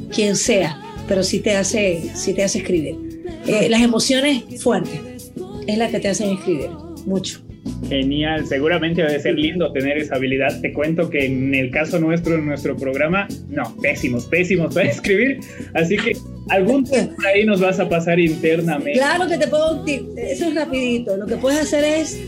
quién 0.10 0.38
sea, 0.38 0.83
pero 1.08 1.24
sí 1.24 1.40
te 1.40 1.56
hace, 1.56 2.02
sí 2.14 2.34
te 2.34 2.44
hace 2.44 2.60
escribir. 2.60 2.96
Eh, 3.48 3.68
las 3.70 3.82
emociones 3.82 4.44
fuertes 4.62 5.32
es 5.68 5.78
la 5.78 5.90
que 5.90 6.00
te 6.00 6.10
hacen 6.10 6.30
escribir, 6.30 6.70
mucho. 7.06 7.42
Genial, 7.88 8.46
seguramente 8.46 9.02
debe 9.02 9.20
ser 9.20 9.36
lindo 9.36 9.72
tener 9.72 9.98
esa 9.98 10.16
habilidad. 10.16 10.60
Te 10.62 10.74
cuento 10.74 11.10
que 11.10 11.26
en 11.26 11.54
el 11.56 11.72
caso 11.72 12.00
nuestro, 12.00 12.36
en 12.36 12.46
nuestro 12.46 12.76
programa, 12.76 13.28
no, 13.50 13.76
pésimos, 13.82 14.26
pésimos 14.26 14.74
para 14.74 14.90
escribir. 14.90 15.40
Así 15.74 15.98
que 15.98 16.14
algún 16.50 16.84
tiempo 16.84 17.16
por 17.16 17.28
ahí 17.28 17.46
nos 17.46 17.62
vas 17.62 17.80
a 17.80 17.88
pasar 17.88 18.20
internamente. 18.20 18.94
Claro 18.94 19.28
que 19.28 19.38
te 19.38 19.48
puedo, 19.48 19.84
eso 19.86 20.48
es 20.48 20.56
rapidito. 20.56 21.16
Lo 21.18 21.26
que 21.26 21.38
puedes 21.38 21.62
hacer 21.62 21.84
es 21.84 22.20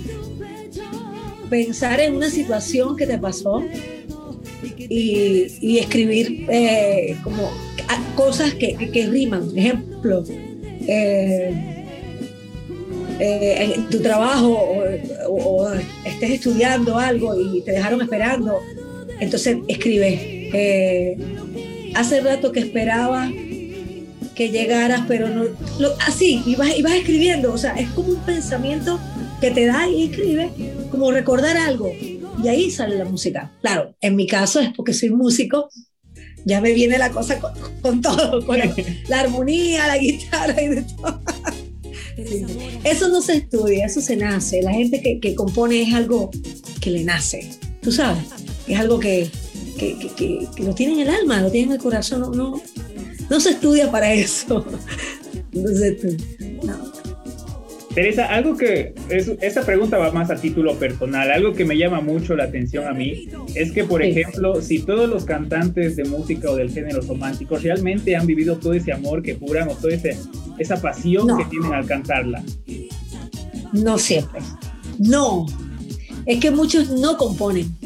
pensar 1.50 2.00
en 2.00 2.16
una 2.16 2.30
situación 2.30 2.96
que 2.96 3.06
te 3.06 3.18
pasó 3.18 3.64
y, 4.90 5.78
escribir 5.78 6.46
eh, 6.50 7.16
como 7.24 7.52
cosas 8.16 8.54
que, 8.54 8.76
que, 8.76 9.08
riman. 9.08 9.50
Ejemplo, 9.56 10.24
eh, 10.88 11.76
eh, 13.20 13.74
en 13.76 13.90
tu 13.90 14.02
trabajo 14.02 14.84
o, 15.30 15.70
estés 16.06 16.32
estudiando 16.32 16.98
algo 16.98 17.40
y 17.40 17.62
te 17.62 17.72
dejaron 17.72 18.02
esperando, 18.02 18.60
entonces 19.20 19.58
escribe. 19.68 20.50
Eh, 20.54 21.18
hace 21.96 22.22
rato 22.22 22.52
que 22.52 22.60
esperaba 22.60 23.32
que 24.36 24.50
llegaras, 24.50 25.04
pero 25.08 25.30
no. 25.30 25.46
así, 26.06 26.44
y 26.46 26.56
vas, 26.56 26.78
y 26.78 26.82
vas 26.82 26.94
escribiendo, 26.94 27.54
o 27.54 27.58
sea, 27.58 27.74
es 27.76 27.90
como 27.92 28.10
un 28.10 28.20
pensamiento 28.26 29.00
que 29.40 29.52
te 29.52 29.66
da 29.66 29.88
y 29.88 30.06
escribe, 30.06 30.50
como 30.92 31.12
recordar 31.12 31.56
algo. 31.56 31.92
Y 32.46 32.48
ahí 32.48 32.72
sale 32.72 32.96
la 32.96 33.06
música. 33.06 33.52
Claro, 33.62 33.96
en 34.02 34.16
mi 34.16 34.28
caso 34.28 34.60
es 34.60 34.70
porque 34.74 34.94
soy 34.94 35.10
músico 35.10 35.70
ya 36.46 36.62
me 36.62 36.74
viene 36.74 36.98
la 36.98 37.10
cosa 37.10 37.40
con, 37.82 38.02
todo, 38.02 38.46
con 38.46 38.58
la, 39.08 39.20
armonía, 39.20 39.88
la 39.88 39.98
guitarra 39.98 40.62
y 40.62 40.68
de 40.70 40.82
todo. 40.84 41.22
Eso 42.84 43.10
no 43.10 43.22
se 43.22 43.38
estudia, 43.38 43.88
eso 43.88 44.00
se 44.00 44.16
nace. 44.16 44.62
La 44.62 44.72
gente 44.72 45.20
que, 45.20 45.36
compone 45.36 45.82
es 45.82 45.94
algo 45.94 46.30
que 46.80 46.92
le 46.92 47.04
nace, 47.04 47.50
tú 47.82 47.92
sabes, 47.92 48.24
es 48.68 48.80
algo 48.80 49.00
que, 49.00 49.30
que, 49.78 50.48
lo 50.60 50.74
tiene 50.76 50.94
en 50.94 51.00
el 51.02 51.10
alma, 51.10 51.42
lo 51.42 51.52
tiene 51.52 51.68
en 51.68 51.74
el 51.74 51.80
corazón, 51.80 52.22
no, 52.22 52.30
no, 52.32 52.62
no 53.30 53.40
se 53.40 53.50
estudia 53.50 53.92
para 53.92 54.14
eso. 54.14 54.66
No 55.52 55.70
se 55.70 55.88
estudia. 55.88 56.18
No. 56.64 57.05
Teresa, 57.96 58.26
algo 58.26 58.58
que, 58.58 58.94
esta 59.10 59.66
pregunta 59.66 59.98
va 59.98 60.12
más 60.12 60.30
a 60.30 60.36
título 60.36 60.76
personal, 60.76 61.32
algo 61.32 61.54
que 61.54 61.64
me 61.64 61.78
llama 61.78 62.02
mucho 62.02 62.36
la 62.36 62.44
atención 62.44 62.86
a 62.86 62.92
mí 62.92 63.30
es 63.56 63.72
que, 63.72 63.86
por 63.86 64.04
ejemplo, 64.04 64.62
si 64.62 64.80
todos 64.80 65.10
los 65.10 65.24
cantantes 65.24 65.96
de 65.96 66.04
música 66.04 66.52
o 66.52 66.58
del 66.58 66.72
género 66.72 67.00
romántico 67.00 67.56
realmente 67.56 68.18
han 68.18 68.28
vivido 68.28 68.58
todo 68.58 68.74
ese 68.74 68.92
amor 68.92 69.24
que 69.24 69.36
juran 69.36 69.70
o 69.70 69.76
toda 69.76 69.94
esa 69.94 70.82
pasión 70.82 71.38
que 71.38 71.46
tienen 71.46 71.74
al 71.74 71.86
cantarla. 71.86 72.44
No 73.72 73.98
siempre. 73.98 74.42
No. 75.00 75.46
Es 76.26 76.42
que 76.42 76.52
muchos 76.52 76.90
no 76.90 77.16
componen. 77.16 77.78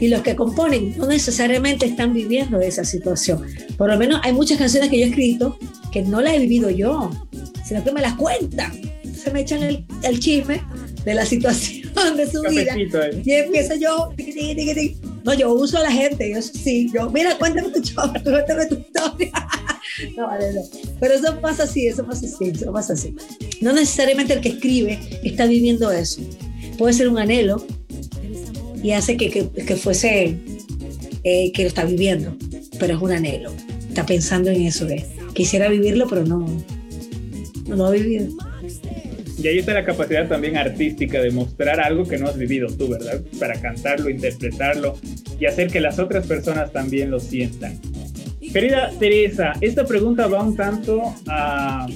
Y 0.00 0.08
los 0.08 0.22
que 0.22 0.34
componen 0.34 0.96
no 0.96 1.06
necesariamente 1.06 1.84
están 1.84 2.14
viviendo 2.14 2.58
esa 2.60 2.84
situación. 2.84 3.42
Por 3.76 3.90
lo 3.90 3.98
menos 3.98 4.22
hay 4.24 4.32
muchas 4.32 4.56
canciones 4.56 4.88
que 4.88 4.98
yo 4.98 5.04
he 5.04 5.08
escrito 5.10 5.58
que 5.92 6.02
no 6.02 6.22
las 6.22 6.32
he 6.32 6.38
vivido 6.38 6.70
yo 6.70 7.10
sino 7.68 7.84
que 7.84 7.92
me 7.92 8.00
las 8.00 8.14
cuentan. 8.14 8.72
Se 9.14 9.30
me 9.30 9.40
echan 9.40 9.62
el, 9.62 9.84
el 10.02 10.18
chisme 10.20 10.62
de 11.04 11.14
la 11.14 11.26
situación 11.26 12.16
de 12.16 12.30
su 12.30 12.42
vida. 12.42 12.74
Eh. 12.76 13.22
Y 13.24 13.32
empiezo 13.32 13.74
yo, 13.74 14.14
no, 15.24 15.34
yo 15.34 15.52
uso 15.52 15.78
a 15.78 15.82
la 15.82 15.90
gente, 15.90 16.32
yo 16.32 16.40
sí, 16.40 16.90
yo, 16.92 17.10
mira, 17.10 17.36
cuéntame 17.36 17.68
tu 17.70 17.80
cuéntame 18.24 18.66
tu 18.66 18.76
historia. 18.76 19.32
no, 20.16 20.26
vale, 20.26 20.52
no. 20.54 20.62
Pero 21.00 21.14
eso 21.14 21.40
pasa 21.40 21.64
así, 21.64 21.86
eso 21.86 22.06
pasa 22.06 22.26
así, 22.26 22.50
eso 22.50 22.72
pasa 22.72 22.92
así. 22.94 23.14
No 23.60 23.72
necesariamente 23.72 24.32
el 24.34 24.40
que 24.40 24.50
escribe 24.50 24.98
está 25.22 25.46
viviendo 25.46 25.90
eso. 25.90 26.22
Puede 26.78 26.94
ser 26.94 27.08
un 27.08 27.18
anhelo 27.18 27.66
y 28.82 28.92
hace 28.92 29.16
que, 29.16 29.30
que, 29.30 29.48
que 29.48 29.76
fuese, 29.76 30.38
eh, 31.24 31.52
que 31.52 31.62
lo 31.62 31.68
está 31.68 31.84
viviendo, 31.84 32.36
pero 32.78 32.94
es 32.94 33.02
un 33.02 33.12
anhelo. 33.12 33.52
Está 33.88 34.06
pensando 34.06 34.50
en 34.50 34.62
eso 34.62 34.86
de, 34.86 35.04
quisiera 35.34 35.68
vivirlo, 35.68 36.06
pero 36.08 36.24
no, 36.24 36.46
no 37.68 37.76
lo 37.76 37.86
ha 37.86 37.90
vivido. 37.92 38.28
Y 39.40 39.46
ahí 39.46 39.58
está 39.58 39.72
la 39.72 39.84
capacidad 39.84 40.26
también 40.26 40.56
artística 40.56 41.20
de 41.20 41.30
mostrar 41.30 41.78
algo 41.80 42.04
que 42.04 42.18
no 42.18 42.26
has 42.26 42.36
vivido 42.36 42.66
tú, 42.76 42.88
¿verdad? 42.88 43.20
Para 43.38 43.60
cantarlo, 43.60 44.10
interpretarlo 44.10 44.98
y 45.38 45.46
hacer 45.46 45.68
que 45.68 45.80
las 45.80 46.00
otras 46.00 46.26
personas 46.26 46.72
también 46.72 47.10
lo 47.10 47.20
sientan. 47.20 47.78
Querida 48.52 48.90
Teresa, 48.98 49.52
esta 49.60 49.84
pregunta 49.84 50.26
va 50.26 50.42
un 50.42 50.56
tanto 50.56 51.14
a 51.28 51.86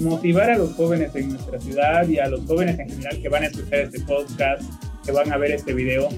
motivar 0.00 0.50
a 0.50 0.58
los 0.58 0.72
jóvenes 0.74 1.14
en 1.14 1.30
nuestra 1.30 1.58
ciudad 1.60 2.06
y 2.08 2.18
a 2.18 2.28
los 2.28 2.44
jóvenes 2.46 2.78
en 2.78 2.90
general 2.90 3.20
que 3.20 3.28
van 3.28 3.42
a 3.44 3.46
escuchar 3.46 3.80
este 3.80 4.00
podcast, 4.00 4.62
que 5.04 5.12
van 5.12 5.32
a 5.32 5.36
ver 5.36 5.52
este 5.52 5.72
video 5.72 6.08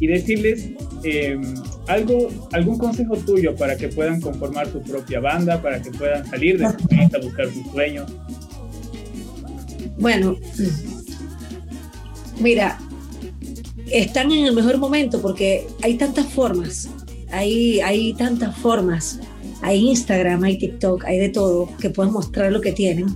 y 0.00 0.06
decirles 0.06 0.70
em, 1.04 1.42
algo, 1.88 2.28
algún 2.52 2.78
consejo 2.78 3.16
tuyo 3.18 3.54
para 3.54 3.76
que 3.76 3.88
puedan 3.88 4.20
conformar 4.20 4.66
su 4.68 4.82
propia 4.82 5.20
banda, 5.20 5.60
para 5.60 5.80
que 5.80 5.90
puedan 5.90 6.26
salir 6.26 6.58
de 6.58 6.70
su 6.70 6.88
país 6.88 7.14
a 7.14 7.18
buscar 7.18 7.46
sus 7.46 7.70
sueños. 7.70 8.10
Bueno, 10.04 10.36
mira, 12.38 12.78
están 13.90 14.30
en 14.32 14.44
el 14.44 14.52
mejor 14.52 14.76
momento 14.76 15.22
porque 15.22 15.66
hay 15.80 15.94
tantas 15.94 16.26
formas, 16.26 16.90
hay, 17.32 17.80
hay 17.80 18.12
tantas 18.12 18.54
formas, 18.54 19.18
hay 19.62 19.78
Instagram, 19.88 20.44
hay 20.44 20.58
TikTok, 20.58 21.06
hay 21.06 21.18
de 21.20 21.30
todo, 21.30 21.70
que 21.80 21.88
pueden 21.88 22.12
mostrar 22.12 22.52
lo 22.52 22.60
que 22.60 22.72
tienen, 22.72 23.06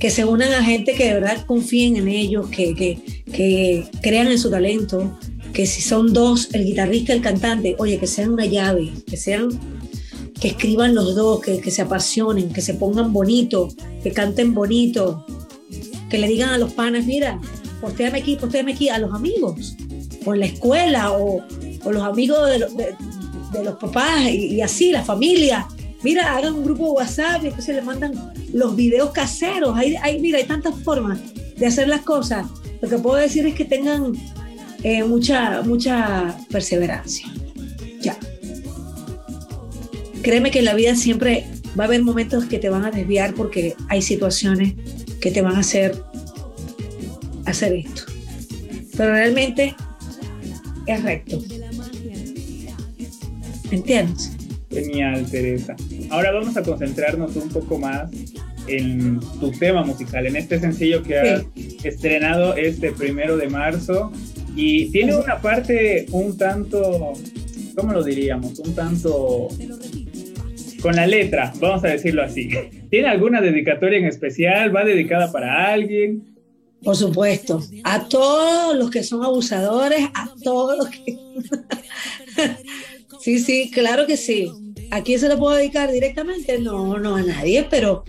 que 0.00 0.10
se 0.10 0.24
unan 0.24 0.52
a 0.54 0.64
gente 0.64 0.94
que 0.94 1.04
de 1.04 1.14
verdad 1.14 1.46
confíen 1.46 1.94
en 1.94 2.08
ellos, 2.08 2.48
que, 2.48 2.74
que, 2.74 3.86
crean 4.02 4.26
en 4.26 4.40
su 4.40 4.50
talento, 4.50 5.16
que 5.52 5.66
si 5.66 5.82
son 5.82 6.12
dos, 6.12 6.48
el 6.52 6.64
guitarrista 6.64 7.12
y 7.12 7.18
el 7.18 7.22
cantante, 7.22 7.76
oye, 7.78 8.00
que 8.00 8.08
sean 8.08 8.32
una 8.32 8.46
llave, 8.46 8.90
que 9.06 9.16
sean 9.16 9.50
que 10.40 10.48
escriban 10.48 10.96
los 10.96 11.14
dos, 11.14 11.40
que, 11.40 11.60
que 11.60 11.70
se 11.70 11.82
apasionen, 11.82 12.52
que 12.52 12.60
se 12.60 12.74
pongan 12.74 13.12
bonito, 13.12 13.68
que 14.02 14.10
canten 14.10 14.52
bonito, 14.52 15.24
que 16.08 16.18
le 16.18 16.28
digan 16.28 16.50
a 16.50 16.58
los 16.58 16.72
panes, 16.72 17.06
mira, 17.06 17.40
postéame 17.80 18.18
aquí, 18.18 18.36
postéame 18.36 18.72
aquí, 18.72 18.88
a 18.88 18.98
los 18.98 19.14
amigos, 19.14 19.76
o 20.24 20.34
en 20.34 20.40
la 20.40 20.46
escuela, 20.46 21.12
o, 21.12 21.42
los 21.90 22.02
amigos 22.02 22.50
de, 22.50 22.58
los 23.64 23.74
papás, 23.76 24.28
y, 24.30 24.60
así, 24.60 24.92
la 24.92 25.02
familia. 25.02 25.66
Mira, 26.02 26.36
hagan 26.36 26.54
un 26.54 26.64
grupo 26.64 26.84
de 26.84 26.90
WhatsApp 26.90 27.42
y 27.42 27.46
entonces 27.48 27.74
le 27.74 27.82
mandan 27.82 28.32
los 28.52 28.76
videos 28.76 29.10
caseros. 29.10 29.76
Hay, 29.76 30.20
mira, 30.20 30.38
hay 30.38 30.44
tantas 30.44 30.74
formas 30.82 31.18
de 31.56 31.66
hacer 31.66 31.88
las 31.88 32.02
cosas. 32.02 32.46
Lo 32.80 32.88
que 32.88 32.98
puedo 32.98 33.16
decir 33.16 33.46
es 33.46 33.54
que 33.54 33.64
tengan 33.64 34.12
eh, 34.82 35.02
mucha, 35.02 35.62
mucha 35.62 36.36
perseverancia. 36.50 37.26
Ya. 38.00 38.16
Créeme 40.22 40.50
que 40.50 40.60
en 40.60 40.66
la 40.66 40.74
vida 40.74 40.94
siempre 40.94 41.46
va 41.78 41.84
a 41.84 41.86
haber 41.86 42.02
momentos 42.02 42.44
que 42.44 42.58
te 42.58 42.68
van 42.68 42.84
a 42.84 42.90
desviar 42.90 43.34
porque 43.34 43.74
hay 43.88 44.02
situaciones 44.02 44.74
que 45.20 45.30
te 45.30 45.42
van 45.42 45.56
a 45.56 45.60
hacer 45.60 46.02
hacer 47.48 47.72
esto. 47.74 48.02
Pero 48.96 49.12
realmente 49.12 49.74
es 50.86 51.02
recto. 51.02 51.42
¿Entiendes? 53.70 54.32
Genial, 54.70 55.26
Teresa. 55.30 55.76
Ahora 56.10 56.32
vamos 56.32 56.56
a 56.56 56.62
concentrarnos 56.62 57.36
un 57.36 57.48
poco 57.48 57.78
más 57.78 58.10
en 58.66 59.20
tu 59.40 59.50
tema 59.52 59.82
musical, 59.82 60.26
en 60.26 60.36
este 60.36 60.60
sencillo 60.60 61.02
que 61.02 61.18
has 61.18 61.44
estrenado 61.84 62.54
este 62.54 62.92
primero 62.92 63.36
de 63.36 63.48
marzo. 63.48 64.12
Y 64.56 64.90
tiene 64.90 65.16
una 65.16 65.40
parte 65.40 66.06
un 66.10 66.36
tanto, 66.36 67.12
¿cómo 67.76 67.92
lo 67.92 68.02
diríamos? 68.02 68.58
Un 68.58 68.74
tanto 68.74 69.48
con 70.82 70.96
la 70.96 71.06
letra, 71.06 71.52
vamos 71.60 71.84
a 71.84 71.88
decirlo 71.88 72.22
así. 72.22 72.48
¿Tiene 72.90 73.08
alguna 73.08 73.40
dedicatoria 73.40 73.98
en 73.98 74.06
especial? 74.06 74.74
¿Va 74.74 74.84
dedicada 74.84 75.32
para 75.32 75.72
alguien? 75.72 76.36
Por 76.82 76.96
supuesto, 76.96 77.62
a 77.84 78.08
todos 78.08 78.76
los 78.76 78.90
que 78.90 79.02
son 79.02 79.24
abusadores, 79.24 80.08
a 80.14 80.30
todos 80.42 80.78
los 80.78 80.88
que... 80.88 81.18
sí, 83.20 83.40
sí, 83.40 83.70
claro 83.72 84.06
que 84.06 84.16
sí. 84.16 84.50
¿A 84.90 85.02
quién 85.02 85.18
se 85.18 85.28
lo 85.28 85.38
puedo 85.38 85.56
dedicar 85.56 85.90
directamente? 85.90 86.58
No, 86.58 86.98
no 86.98 87.16
a 87.16 87.22
nadie, 87.22 87.66
pero, 87.68 88.04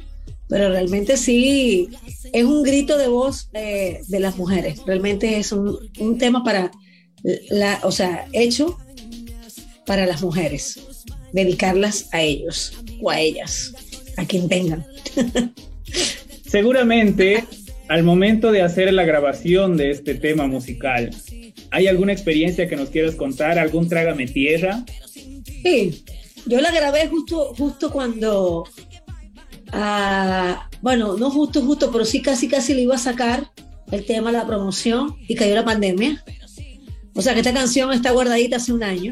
pero 0.47 0.69
realmente 0.69 1.17
sí, 1.17 1.89
es 2.31 2.43
un 2.43 2.61
grito 2.61 2.97
de 2.97 3.07
voz 3.07 3.49
de 3.51 4.19
las 4.19 4.37
mujeres. 4.37 4.81
Realmente 4.85 5.39
es 5.39 5.51
un, 5.51 5.77
un 5.99 6.17
tema 6.19 6.43
para, 6.43 6.71
la, 7.49 7.79
o 7.83 7.91
sea, 7.91 8.27
hecho 8.33 8.77
para 9.85 10.05
las 10.05 10.21
mujeres, 10.21 10.79
dedicarlas 11.33 12.09
a 12.11 12.21
ellos 12.21 12.73
o 13.01 13.09
a 13.09 13.19
ellas, 13.19 13.73
a 14.17 14.25
quien 14.25 14.47
tengan. 14.49 14.85
Seguramente 16.45 17.43
al 17.89 18.03
momento 18.03 18.51
de 18.51 18.61
hacer 18.61 18.93
la 18.93 19.03
grabación 19.03 19.75
de 19.75 19.89
este 19.89 20.13
tema 20.13 20.45
musical, 20.45 21.09
¿hay 21.71 21.87
alguna 21.87 22.13
experiencia 22.13 22.69
que 22.69 22.75
nos 22.75 22.89
quieras 22.89 23.15
contar? 23.15 23.57
¿Algún 23.57 23.89
trágame 23.89 24.27
tierra? 24.27 24.85
Sí, 25.63 26.03
yo 26.45 26.61
la 26.61 26.71
grabé 26.71 27.07
justo, 27.07 27.53
justo 27.57 27.91
cuando, 27.91 28.65
ah, 29.71 30.69
bueno, 30.81 31.17
no 31.17 31.31
justo, 31.31 31.61
justo, 31.63 31.91
pero 31.91 32.05
sí 32.05 32.21
casi, 32.21 32.47
casi 32.47 32.75
le 32.75 32.81
iba 32.81 32.95
a 32.95 32.99
sacar 32.99 33.51
el 33.91 34.05
tema, 34.05 34.31
la 34.31 34.45
promoción, 34.45 35.15
y 35.27 35.33
cayó 35.33 35.55
la 35.55 35.65
pandemia. 35.65 36.23
O 37.15 37.23
sea 37.23 37.33
que 37.33 37.39
esta 37.39 37.53
canción 37.53 37.91
está 37.91 38.11
guardadita 38.11 38.57
hace 38.57 38.71
un 38.71 38.83
año. 38.83 39.11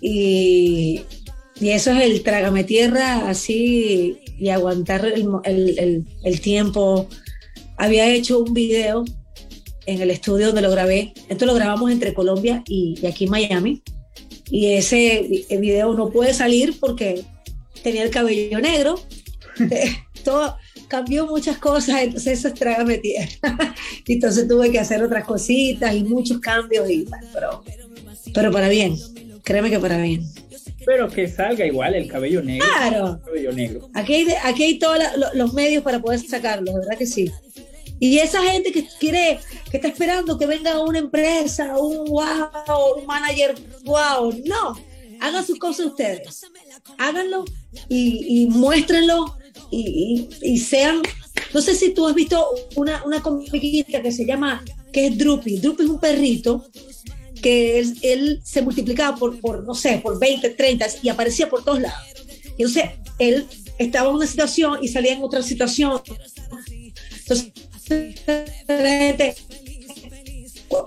Y, 0.00 1.02
y 1.60 1.70
eso 1.70 1.92
es 1.92 2.02
el 2.02 2.22
trágame 2.22 2.64
tierra 2.64 3.28
así 3.28 4.18
y 4.38 4.48
aguantar 4.50 5.04
el, 5.04 5.26
el, 5.44 6.06
el 6.22 6.40
tiempo 6.40 7.08
había 7.78 8.08
hecho 8.12 8.40
un 8.40 8.52
video 8.52 9.04
en 9.86 10.02
el 10.02 10.10
estudio 10.10 10.48
donde 10.48 10.60
lo 10.60 10.70
grabé. 10.70 11.14
Esto 11.28 11.46
lo 11.46 11.54
grabamos 11.54 11.90
entre 11.90 12.12
Colombia 12.12 12.62
y, 12.66 13.06
aquí 13.06 13.24
en 13.24 13.30
Miami. 13.30 13.82
Y 14.50 14.72
ese 14.74 15.46
video 15.58 15.94
no 15.94 16.10
puede 16.10 16.34
salir 16.34 16.78
porque 16.78 17.24
tenía 17.82 18.02
el 18.02 18.10
cabello 18.10 18.60
negro. 18.60 19.00
Todo 20.24 20.56
cambió 20.88 21.26
muchas 21.26 21.58
cosas, 21.58 22.02
entonces 22.02 22.38
eso 22.38 22.48
es 22.48 22.54
trágame 22.54 22.98
tierra. 22.98 23.74
entonces 24.06 24.46
tuve 24.46 24.70
que 24.70 24.78
hacer 24.78 25.02
otras 25.02 25.24
cositas 25.24 25.94
y 25.94 26.04
muchos 26.04 26.38
cambios 26.38 26.90
y 26.90 27.06
pero, 27.32 27.62
pero 28.34 28.52
para 28.52 28.68
bien, 28.68 28.96
créeme 29.48 29.70
que 29.70 29.80
para 29.80 29.96
bien. 29.96 30.30
Pero 30.84 31.08
que 31.08 31.26
salga 31.26 31.64
igual 31.64 31.94
el 31.94 32.06
cabello 32.06 32.42
negro. 32.42 32.66
Claro. 32.66 33.20
cabello 33.24 33.52
negro. 33.52 33.88
Aquí 33.94 34.14
hay, 34.14 34.26
aquí 34.44 34.62
hay 34.62 34.78
todos 34.78 34.98
los 35.32 35.54
medios 35.54 35.82
para 35.82 36.00
poder 36.00 36.20
sacarlo, 36.20 36.74
¿verdad 36.74 36.98
que 36.98 37.06
sí? 37.06 37.32
Y 37.98 38.18
esa 38.18 38.42
gente 38.42 38.70
que 38.72 38.86
quiere, 39.00 39.40
que 39.70 39.78
está 39.78 39.88
esperando 39.88 40.38
que 40.38 40.44
venga 40.44 40.78
una 40.82 40.98
empresa, 40.98 41.78
un 41.78 42.04
wow, 42.04 42.98
un 42.98 43.06
manager 43.06 43.54
wow, 43.84 44.38
no, 44.44 44.78
hagan 45.18 45.46
sus 45.46 45.58
cosas 45.58 45.86
ustedes, 45.86 46.46
háganlo 46.98 47.46
y, 47.88 48.46
muéstrenlo 48.50 49.34
y, 49.70 50.58
sean, 50.58 51.00
no 51.54 51.62
sé 51.62 51.74
si 51.74 51.94
tú 51.94 52.06
has 52.06 52.14
visto 52.14 52.46
una, 52.76 53.02
una 53.04 53.22
comiquita 53.22 54.02
que 54.02 54.12
se 54.12 54.26
llama, 54.26 54.62
que 54.92 55.06
es 55.06 55.18
Droopy, 55.18 55.58
Droopy 55.58 55.84
es 55.84 55.88
un 55.88 55.98
perrito 55.98 56.66
que 57.40 57.78
él, 57.78 58.40
se 58.44 58.62
multiplicaba 58.62 59.16
por, 59.16 59.40
por, 59.40 59.64
no 59.64 59.74
sé, 59.74 60.00
por 60.02 60.18
20, 60.18 60.50
30 60.50 60.86
y 61.02 61.08
aparecía 61.08 61.48
por 61.48 61.64
todos 61.64 61.80
lados. 61.80 62.00
Entonces, 62.58 62.84
él 63.18 63.46
estaba 63.78 64.08
en 64.10 64.16
una 64.16 64.26
situación 64.26 64.78
y 64.82 64.88
salía 64.88 65.12
en 65.12 65.22
otra 65.22 65.42
situación. 65.42 66.00
Entonces, 67.20 67.52
gente, 67.86 69.34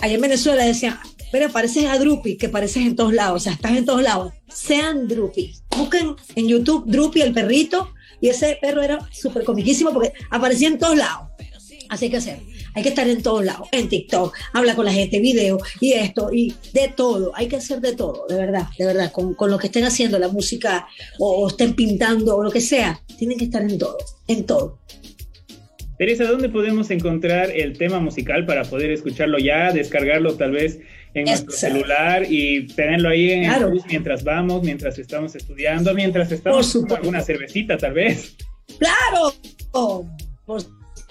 allá 0.01 0.13
en 0.13 0.21
Venezuela 0.21 0.65
decían, 0.65 0.99
pero 1.31 1.49
pareces 1.49 1.85
a 1.85 1.97
Drupi, 1.97 2.35
que 2.35 2.49
pareces 2.49 2.85
en 2.85 2.95
todos 2.95 3.13
lados, 3.13 3.41
o 3.41 3.43
sea, 3.43 3.53
estás 3.53 3.77
en 3.77 3.85
todos 3.85 4.01
lados. 4.01 4.33
Sean 4.53 5.07
Drupi. 5.07 5.53
Busquen 5.77 6.15
en 6.35 6.47
YouTube 6.47 6.83
Drupi, 6.85 7.21
el 7.21 7.33
perrito, 7.33 7.93
y 8.19 8.27
ese 8.27 8.57
perro 8.61 8.81
era 8.81 8.99
súper 9.11 9.43
comiquísimo 9.43 9.91
porque 9.93 10.13
aparecía 10.29 10.67
en 10.67 10.77
todos 10.77 10.97
lados. 10.97 11.29
Así 11.89 12.09
que 12.09 12.17
hacer. 12.17 12.39
Hay 12.73 12.83
que 12.83 12.89
estar 12.89 13.07
en 13.07 13.21
todos 13.21 13.43
lados, 13.43 13.67
en 13.71 13.89
TikTok, 13.89 14.35
habla 14.53 14.75
con 14.75 14.85
la 14.85 14.93
gente, 14.93 15.19
video 15.19 15.57
y 15.79 15.93
esto, 15.93 16.29
y 16.31 16.53
de 16.73 16.93
todo. 16.95 17.31
Hay 17.35 17.47
que 17.47 17.57
hacer 17.57 17.81
de 17.81 17.95
todo, 17.95 18.25
de 18.27 18.35
verdad, 18.35 18.67
de 18.77 18.85
verdad. 18.85 19.11
Con, 19.11 19.33
con 19.33 19.51
lo 19.51 19.57
que 19.57 19.67
estén 19.67 19.83
haciendo, 19.83 20.17
la 20.19 20.29
música, 20.29 20.87
o 21.19 21.47
estén 21.47 21.73
pintando, 21.73 22.37
o 22.37 22.43
lo 22.43 22.51
que 22.51 22.61
sea, 22.61 23.01
tienen 23.17 23.37
que 23.37 23.45
estar 23.45 23.61
en 23.61 23.77
todo, 23.77 23.97
en 24.27 24.45
todo. 24.45 24.79
Teresa, 25.97 26.23
¿dónde 26.23 26.49
podemos 26.49 26.89
encontrar 26.89 27.51
el 27.51 27.77
tema 27.77 27.99
musical 27.99 28.45
para 28.47 28.63
poder 28.63 28.89
escucharlo 28.89 29.37
ya, 29.37 29.71
descargarlo 29.71 30.33
tal 30.33 30.51
vez 30.51 30.79
en 31.13 31.25
nuestro 31.25 31.51
celular 31.51 32.25
y 32.27 32.65
tenerlo 32.67 33.09
ahí 33.09 33.31
en 33.31 33.43
el 33.43 33.65
bus 33.67 33.83
mientras 33.87 34.23
vamos, 34.23 34.63
mientras 34.63 34.97
estamos 34.97 35.35
estudiando, 35.35 35.93
mientras 35.93 36.31
estamos 36.31 36.73
con 36.73 36.91
alguna 36.93 37.21
cervecita 37.21 37.77
tal 37.77 37.93
vez? 37.93 38.35
Claro, 38.79 39.35
por 40.45 40.63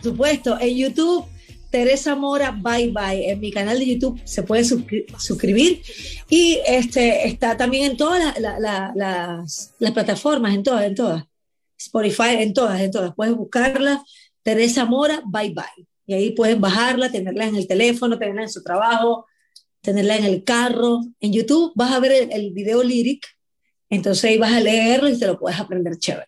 supuesto, 0.03 0.59
en 0.61 0.77
YouTube. 0.77 1.25
Teresa 1.71 2.17
Mora, 2.17 2.51
bye 2.51 2.91
bye. 2.91 3.31
En 3.31 3.41
mi 3.41 3.53
canal 3.53 3.79
de 3.79 3.87
YouTube 3.87 4.21
se 4.25 4.43
puede 4.43 4.65
suscribir 4.65 5.83
y 6.29 6.59
este 6.67 7.29
está 7.29 7.57
también 7.57 7.93
en 7.93 7.97
todas 7.97 8.37
las, 8.39 9.73
plataformas, 9.95 10.55
en 10.55 10.63
todas, 10.63 10.85
en 10.85 10.95
todas. 10.95 11.25
Spotify, 11.79 12.37
en 12.41 12.53
todas, 12.53 12.81
en 12.81 12.91
todas. 12.91 13.15
Puedes 13.15 13.35
buscarla 13.35 14.03
Teresa 14.43 14.85
Mora, 14.85 15.23
bye 15.25 15.51
bye. 15.51 15.87
Y 16.07 16.15
ahí 16.15 16.31
pueden 16.33 16.61
bajarla, 16.61 17.11
tenerla 17.11 17.47
en 17.47 17.57
el 17.57 17.69
teléfono, 17.69 18.19
tenerla 18.19 18.43
en 18.43 18.51
su 18.51 18.63
trabajo, 18.63 19.27
tenerla 19.81 20.17
en 20.17 20.25
el 20.25 20.43
carro. 20.43 21.01
En 21.21 21.33
YouTube 21.33 21.73
vas 21.77 21.93
a 21.93 22.01
ver 22.01 22.29
el, 22.31 22.53
video 22.53 22.83
lyric, 22.83 23.27
entonces 23.89 24.25
ahí 24.25 24.39
vas 24.39 24.53
a 24.53 24.61
leerlo 24.61 25.09
y 25.09 25.19
te 25.19 25.27
lo 25.27 25.39
puedes 25.39 25.59
aprender 25.61 25.97
chévere. 25.99 26.27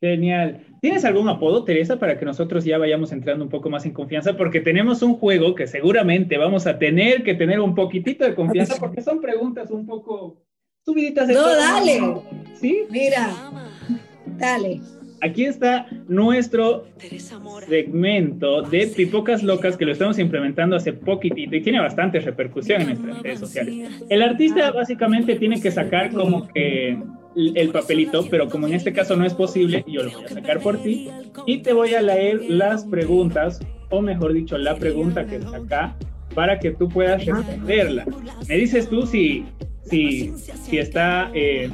Genial. 0.00 0.73
¿Tienes 0.84 1.06
algún 1.06 1.30
apodo, 1.30 1.64
Teresa, 1.64 1.98
para 1.98 2.18
que 2.18 2.26
nosotros 2.26 2.62
ya 2.62 2.76
vayamos 2.76 3.10
entrando 3.10 3.42
un 3.42 3.48
poco 3.48 3.70
más 3.70 3.86
en 3.86 3.94
confianza? 3.94 4.36
Porque 4.36 4.60
tenemos 4.60 5.00
un 5.00 5.14
juego 5.14 5.54
que 5.54 5.66
seguramente 5.66 6.36
vamos 6.36 6.66
a 6.66 6.78
tener 6.78 7.22
que 7.22 7.32
tener 7.32 7.58
un 7.58 7.74
poquitito 7.74 8.22
de 8.22 8.34
confianza 8.34 8.76
porque 8.78 9.00
son 9.00 9.18
preguntas 9.22 9.70
un 9.70 9.86
poco 9.86 10.42
subiditas. 10.84 11.28
De 11.28 11.32
no, 11.32 11.56
dale. 11.56 12.00
¿Sí? 12.52 12.82
Mira, 12.90 13.30
dale. 14.36 14.82
Aquí 15.22 15.46
está 15.46 15.86
nuestro 16.06 16.84
segmento 17.66 18.60
de 18.60 18.86
Pipocas 18.88 19.42
Locas 19.42 19.78
que 19.78 19.86
lo 19.86 19.92
estamos 19.92 20.18
implementando 20.18 20.76
hace 20.76 20.92
poquitito 20.92 21.56
y 21.56 21.62
tiene 21.62 21.80
bastante 21.80 22.20
repercusión 22.20 22.82
en 22.82 22.88
nuestras 22.88 23.22
redes 23.22 23.40
sociales. 23.40 24.04
El 24.10 24.20
artista 24.20 24.70
básicamente 24.70 25.36
tiene 25.36 25.62
que 25.62 25.70
sacar 25.70 26.12
como 26.12 26.46
que 26.48 26.98
el 27.36 27.70
papelito, 27.70 28.26
pero 28.30 28.48
como 28.48 28.66
en 28.66 28.74
este 28.74 28.92
caso 28.92 29.16
no 29.16 29.24
es 29.24 29.34
posible, 29.34 29.84
yo 29.86 30.02
lo 30.02 30.10
voy 30.10 30.24
a 30.24 30.28
sacar 30.28 30.60
por 30.60 30.78
ti 30.78 31.08
y 31.46 31.58
te 31.58 31.72
voy 31.72 31.94
a 31.94 32.02
leer 32.02 32.42
las 32.48 32.84
preguntas, 32.84 33.60
o 33.90 34.00
mejor 34.00 34.32
dicho, 34.32 34.56
la 34.58 34.76
pregunta 34.76 35.26
que 35.26 35.36
está 35.36 35.56
acá 35.56 35.96
para 36.34 36.58
que 36.58 36.72
tú 36.72 36.88
puedas 36.88 37.24
responderla. 37.24 38.04
Me 38.48 38.56
dices 38.56 38.88
tú 38.88 39.06
si, 39.06 39.44
si, 39.88 40.32
si 40.36 40.78
está 40.78 41.30
eh, 41.34 41.70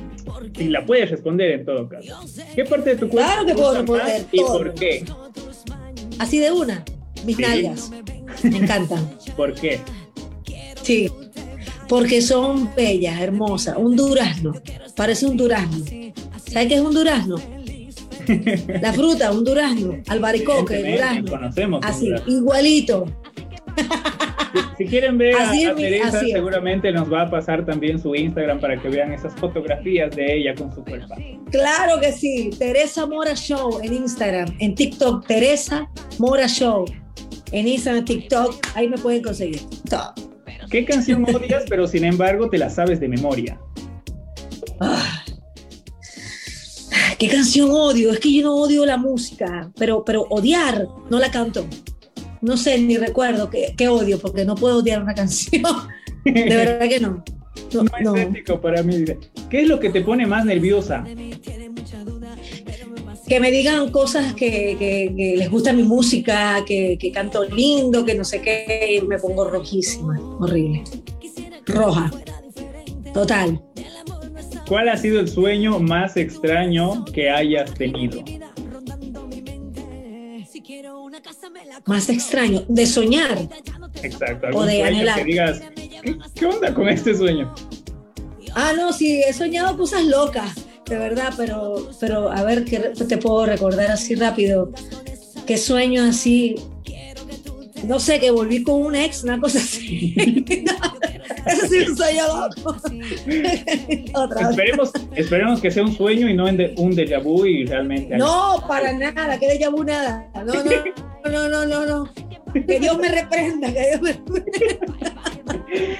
y 0.58 0.64
la 0.64 0.84
puedes 0.84 1.10
responder 1.10 1.50
en 1.52 1.64
todo 1.64 1.88
caso. 1.88 2.20
¿Qué 2.54 2.64
parte 2.64 2.90
de 2.90 2.96
tu 2.96 3.08
cuerpo 3.08 3.30
claro 3.30 3.46
que 3.46 3.54
puedo 3.54 3.74
responder 3.74 4.26
y 4.32 4.40
por 4.40 4.74
qué? 4.74 5.04
Así 6.18 6.38
de 6.38 6.52
una, 6.52 6.84
mis 7.24 7.38
nalgas. 7.38 7.90
Me 8.42 8.58
encantan. 8.58 9.10
¿Por 9.36 9.54
qué? 9.54 9.80
Sí, 10.82 11.10
porque 11.90 12.22
son 12.22 12.72
bellas, 12.76 13.20
hermosas. 13.20 13.76
Un 13.76 13.96
durazno, 13.96 14.52
parece 14.94 15.26
un 15.26 15.36
durazno. 15.36 15.84
¿Sabes 16.46 16.68
qué 16.68 16.74
es 16.76 16.80
un 16.80 16.94
durazno? 16.94 17.34
La 18.80 18.92
fruta, 18.92 19.32
un 19.32 19.44
durazno, 19.44 19.96
albaricoque, 20.06 20.92
durazno. 20.92 21.28
Conocemos. 21.28 21.80
Así, 21.84 22.08
igualito. 22.28 23.06
Si, 24.78 24.86
quieren 24.86 25.18
ver 25.18 25.34
a, 25.34 25.50
Teresa, 25.50 26.20
seguramente 26.20 26.92
nos 26.92 27.12
va 27.12 27.22
a 27.22 27.30
pasar 27.30 27.66
también 27.66 28.00
su 28.00 28.14
Instagram 28.14 28.60
para 28.60 28.80
que 28.80 28.88
vean 28.88 29.12
esas 29.12 29.34
fotografías 29.34 30.14
de 30.14 30.38
ella 30.38 30.54
con 30.54 30.72
su 30.72 30.84
cuerpo. 30.84 31.16
Claro 31.50 32.00
que 32.00 32.12
sí, 32.12 32.50
Teresa 32.56 33.04
Mora 33.06 33.34
Show 33.34 33.80
en 33.82 33.94
Instagram, 33.94 34.54
en 34.60 34.76
TikTok, 34.76 35.26
Teresa 35.26 35.90
Mora 36.18 36.46
Show. 36.46 36.84
En 37.50 37.66
Instagram, 37.66 38.04
TikTok, 38.04 38.64
ahí 38.76 38.88
me 38.88 38.96
pueden 38.96 39.22
conseguir 39.22 39.60
todo. 39.88 40.29
¿Qué 40.70 40.84
canción 40.84 41.24
odias, 41.34 41.64
pero 41.68 41.86
sin 41.86 42.04
embargo 42.04 42.48
te 42.48 42.58
la 42.58 42.70
sabes 42.70 43.00
de 43.00 43.08
memoria? 43.08 43.60
Ah. 44.80 45.24
¿Qué 47.18 47.28
canción 47.28 47.70
odio? 47.70 48.12
Es 48.12 48.20
que 48.20 48.32
yo 48.32 48.42
no 48.42 48.54
odio 48.54 48.86
la 48.86 48.96
música, 48.96 49.70
pero, 49.78 50.04
pero 50.04 50.22
odiar, 50.30 50.88
no 51.10 51.18
la 51.18 51.30
canto 51.30 51.66
no 52.40 52.56
sé, 52.56 52.78
ni 52.78 52.96
recuerdo 52.96 53.50
qué, 53.50 53.88
odio, 53.88 54.18
porque 54.18 54.44
no 54.44 54.54
puedo 54.54 54.78
odiar 54.78 55.02
una 55.02 55.14
canción. 55.14 55.62
de 56.24 56.56
verdad 56.56 56.88
que 56.88 57.00
no. 57.00 57.22
no, 58.02 58.16
es 58.16 58.22
ético 58.22 58.60
para 58.60 58.82
mí. 58.82 59.04
¿Qué 59.48 59.62
es 59.62 59.68
lo 59.68 59.78
que 59.78 59.90
te 59.90 60.00
pone 60.00 60.26
más 60.26 60.44
nerviosa? 60.44 61.04
Que 63.30 63.38
me 63.38 63.52
digan 63.52 63.92
cosas 63.92 64.34
que, 64.34 65.36
les 65.38 65.48
gusta 65.48 65.72
mi 65.72 65.84
música, 65.84 66.64
que, 66.66 67.12
canto 67.14 67.44
lindo, 67.44 68.04
que 68.04 68.16
no 68.16 68.24
sé 68.24 68.42
qué, 68.42 69.00
me 69.06 69.18
pongo 69.18 69.48
rojísima, 69.48 70.18
horrible. 70.40 70.82
Roja. 71.64 72.10
Total. 73.14 73.62
¿Cuál 74.66 74.88
ha 74.88 74.96
sido 74.96 75.20
el 75.20 75.28
sueño 75.28 75.78
más 75.78 76.16
extraño 76.16 77.04
que 77.04 77.30
hayas 77.30 77.72
tenido? 77.74 78.20
Más 81.86 82.08
extraño, 82.08 82.64
de 82.66 82.84
soñar. 82.84 83.38
Exacto. 84.02 84.48
O 84.54 84.64
de 84.64 84.82
anhelar. 84.82 85.18
Que 85.20 85.24
digas, 85.24 85.62
¿qué, 86.34 86.46
onda 86.46 86.74
con 86.74 86.88
este 86.88 87.14
sueño? 87.14 87.54
Ah, 88.56 88.72
no, 88.76 88.92
sí, 88.92 89.22
he 89.22 89.32
soñado 89.32 89.76
cosas 89.76 90.04
locas 90.04 90.69
de 90.90 90.98
verdad, 90.98 91.32
pero, 91.36 91.88
pero 92.00 92.30
a 92.30 92.42
ver, 92.42 92.64
¿qué 92.64 92.78
te 92.80 93.16
puedo 93.16 93.46
recordar 93.46 93.92
así 93.92 94.16
rápido? 94.16 94.72
¿Qué 95.46 95.56
sueño 95.56 96.02
así? 96.02 96.56
No 97.84 97.98
sé, 97.98 98.20
que 98.20 98.30
volví 98.30 98.62
con 98.62 98.82
un 98.82 98.94
ex, 98.94 99.24
una 99.24 99.40
cosa 99.40 99.58
así. 99.58 100.14
Eso 101.46 101.66
sí 101.68 101.78
un 101.88 101.96
sueño 101.96 102.22
loco. 102.26 102.76
esperemos, 104.50 104.92
esperemos 105.14 105.60
que 105.60 105.70
sea 105.70 105.84
un 105.84 105.94
sueño 105.96 106.28
y 106.28 106.34
no 106.34 106.44
un 106.44 106.92
déjà 106.92 107.22
vu 107.22 107.46
y 107.46 107.64
realmente... 107.64 108.16
No, 108.16 108.62
para 108.68 108.92
nada, 108.92 109.38
que 109.38 109.46
déjà 109.46 109.70
vu 109.70 109.84
nada. 109.84 110.28
No, 110.34 110.52
no, 111.30 111.48
no, 111.48 111.48
no, 111.48 111.66
no, 111.66 111.86
no. 111.86 112.29
Que 112.52 112.80
Dios 112.80 112.98
me 112.98 113.08
reprenda, 113.08 113.72
que 113.72 113.88
Dios 113.88 114.00
me 114.00 114.12
reprenda. 114.12 115.22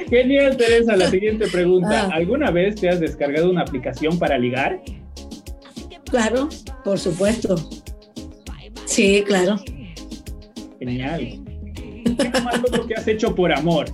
Genial, 0.09 0.57
Teresa. 0.57 0.97
La 0.97 1.09
siguiente 1.11 1.47
pregunta. 1.49 2.09
Ah. 2.11 2.15
¿Alguna 2.15 2.51
vez 2.51 2.77
te 2.77 2.89
has 2.89 3.01
descargado 3.01 3.51
una 3.51 3.63
aplicación 3.63 4.19
para 4.19 4.39
ligar? 4.39 4.81
Claro, 6.11 6.49
por 6.85 6.99
supuesto. 6.99 7.55
Sí, 8.85 9.23
claro. 9.27 9.61
Genial. 10.81 11.41
¿Qué 12.05 12.41
más 12.43 12.61
loco 12.61 12.87
que 12.87 12.95
has 12.95 13.07
hecho 13.07 13.35
por 13.35 13.53
amor? 13.53 13.87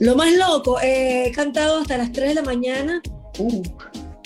Lo 0.00 0.14
más 0.14 0.32
loco, 0.34 0.78
he 0.80 1.32
cantado 1.34 1.78
hasta 1.78 1.98
las 1.98 2.12
3 2.12 2.28
de 2.28 2.34
la 2.34 2.42
mañana 2.42 3.02
uh. 3.38 3.62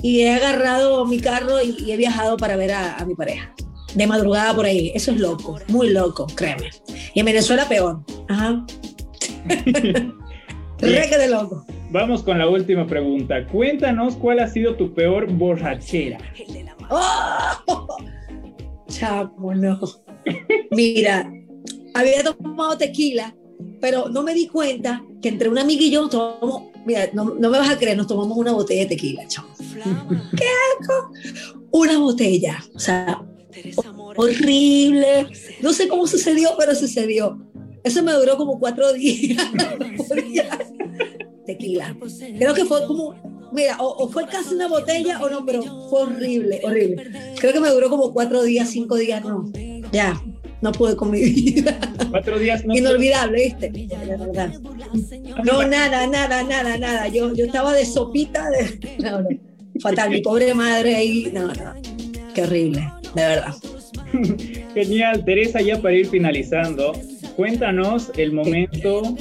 y 0.02 0.22
he 0.22 0.34
agarrado 0.34 1.06
mi 1.06 1.18
carro 1.18 1.62
y, 1.62 1.90
he 1.90 1.96
viajado 1.96 2.36
para 2.36 2.56
ver 2.56 2.72
a, 2.72 3.02
mi 3.06 3.14
pareja. 3.14 3.54
De 3.94 4.06
madrugada 4.06 4.54
por 4.54 4.64
ahí. 4.64 4.92
Eso 4.94 5.10
es 5.10 5.20
loco, 5.20 5.58
muy 5.68 5.90
loco, 5.90 6.26
créeme. 6.34 6.70
Y 7.14 7.20
en 7.20 7.26
Venezuela 7.26 7.68
peor. 7.68 8.00
Ajá. 8.28 8.64
Reque 10.78 11.18
de 11.18 11.28
loco. 11.28 11.64
Vamos 11.90 12.22
con 12.22 12.38
la 12.38 12.48
última 12.48 12.86
pregunta. 12.86 13.46
Cuéntanos 13.46 14.16
cuál 14.16 14.40
ha 14.40 14.48
sido 14.48 14.74
tu 14.76 14.94
peor 14.94 15.30
borrachera. 15.30 16.18
¡Oh! 16.90 17.86
Chamo, 18.88 19.54
no. 19.54 19.78
Mira, 20.70 21.30
había 21.94 22.24
tomado 22.24 22.76
tequila, 22.78 23.34
pero 23.80 24.08
no 24.08 24.22
me 24.22 24.34
di 24.34 24.48
cuenta 24.48 25.04
que 25.20 25.28
entre 25.28 25.48
una 25.48 25.62
amiga 25.62 25.82
y 25.82 25.90
yo 25.90 26.08
tomamos, 26.08 26.64
mira, 26.84 27.08
no, 27.12 27.26
me 27.26 27.48
vas 27.48 27.70
a 27.70 27.78
creer, 27.78 27.96
nos 27.96 28.06
tomamos 28.06 28.36
una 28.36 28.52
botella 28.52 28.82
de 28.82 28.88
tequila, 28.88 29.26
chamo. 29.28 29.48
¡Qué 30.36 30.46
asco! 30.80 31.10
Una 31.70 31.98
botella, 31.98 32.58
o 32.74 32.78
sea, 32.78 33.22
horrible. 34.16 35.26
No 35.60 35.72
sé 35.72 35.88
cómo 35.88 36.06
sucedió, 36.06 36.50
pero 36.58 36.74
sucedió. 36.74 37.38
Eso 37.84 38.02
me 38.02 38.12
duró 38.12 38.36
como 38.36 38.58
cuatro 38.58 38.92
días. 38.92 39.42
Tequila. 41.46 41.96
Creo 42.38 42.54
que 42.54 42.64
fue 42.64 42.86
como, 42.86 43.50
mira, 43.52 43.76
o, 43.80 44.08
fue 44.08 44.26
casi 44.26 44.54
una 44.54 44.68
botella 44.68 45.20
o 45.20 45.28
no, 45.28 45.44
pero 45.44 45.62
fue 45.90 46.02
horrible, 46.02 46.60
horrible. 46.62 47.34
Creo 47.38 47.52
que 47.52 47.60
me 47.60 47.70
duró 47.70 47.90
como 47.90 48.12
cuatro 48.12 48.42
días, 48.42 48.70
cinco 48.70 48.96
días, 48.96 49.24
no. 49.24 49.50
Ya, 49.90 50.20
no 50.60 50.70
pude 50.70 50.96
con 50.96 51.10
mi 51.10 51.20
vida. 51.20 51.78
Cuatro 52.10 52.38
días 52.38 52.64
no. 52.64 52.74
Inolvidable, 52.74 53.44
¿viste? 53.44 53.88
verdad. 54.06 54.52
No, 55.44 55.66
nada, 55.66 56.06
nada, 56.06 56.42
nada, 56.44 56.78
nada. 56.78 57.08
Yo, 57.08 57.34
yo 57.34 57.46
estaba 57.46 57.72
de 57.72 57.84
sopita 57.84 58.48
de. 58.50 58.96
No, 59.02 59.22
no. 59.22 59.28
Fatal, 59.80 60.10
mi 60.10 60.20
pobre 60.20 60.54
madre 60.54 60.94
ahí. 60.94 61.30
No, 61.32 61.48
no. 61.48 61.74
Qué 62.34 62.42
horrible, 62.42 62.88
de 63.14 63.22
verdad. 63.22 63.54
Genial, 64.74 65.24
Teresa, 65.24 65.60
ya 65.60 65.80
para 65.80 65.94
ir 65.94 66.06
finalizando, 66.06 66.92
Cuéntanos 67.36 68.12
el 68.18 68.32
momento 68.32 69.16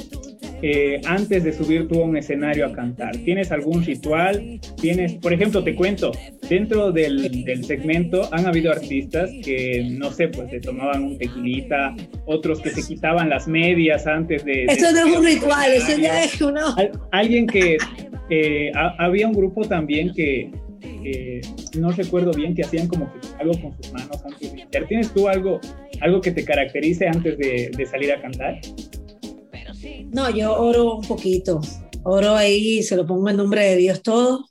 eh, 0.61 1.01
antes 1.05 1.43
de 1.43 1.53
subir 1.53 1.87
tú 1.87 2.01
a 2.01 2.05
un 2.05 2.17
escenario 2.17 2.65
a 2.65 2.73
cantar. 2.73 3.15
¿Tienes 3.17 3.51
algún 3.51 3.83
ritual? 3.83 4.59
¿Tienes, 4.79 5.13
por 5.13 5.33
ejemplo, 5.33 5.63
te 5.63 5.75
cuento, 5.75 6.11
dentro 6.49 6.91
del, 6.91 7.63
segmento 7.63 8.27
han 8.33 8.45
habido 8.47 8.71
artistas 8.71 9.31
que, 9.43 9.87
no 9.91 10.11
sé, 10.11 10.27
pues 10.27 10.49
se 10.49 10.59
tomaban 10.59 11.03
un 11.03 11.17
tequilita, 11.17 11.95
otros 12.25 12.59
que 12.61 12.71
se 12.71 12.85
quitaban 12.85 13.29
las 13.29 13.47
medias 13.47 14.05
antes 14.07 14.43
de... 14.43 14.65
Eso 14.65 14.91
no 14.91 15.07
es 15.07 15.17
un 15.17 15.25
ritual, 15.25 15.71
eso 15.71 15.97
ya 15.97 16.23
es 16.23 16.41
uno... 16.41 16.75
Alguien 17.11 17.47
que... 17.47 17.77
Eh, 18.33 18.71
había 18.97 19.27
un 19.27 19.33
grupo 19.33 19.65
también 19.65 20.13
que, 20.13 20.49
no 21.77 21.91
recuerdo 21.91 22.31
bien, 22.31 22.55
que 22.55 22.63
hacían 22.63 22.87
como 22.87 23.11
que 23.11 23.19
algo 23.39 23.53
con 23.61 23.75
sus 23.77 23.91
manos 23.93 24.21
¿Tienes 24.87 25.13
tú 25.13 25.27
algo, 25.27 25.59
algo 26.01 26.21
que 26.21 26.31
te 26.31 26.43
caracterice 26.43 27.07
antes 27.07 27.37
de, 27.37 27.87
salir 27.89 28.11
a 28.11 28.21
cantar? 28.21 28.59
No, 30.11 30.29
yo 30.29 30.53
oro 30.53 30.97
un 30.97 31.05
poquito. 31.05 31.61
Oro 32.03 32.35
ahí, 32.35 32.83
se 32.83 32.95
lo 32.95 33.05
pongo 33.05 33.29
en 33.29 33.37
nombre 33.37 33.63
de 33.63 33.75
Dios 33.77 34.01
todo 34.01 34.49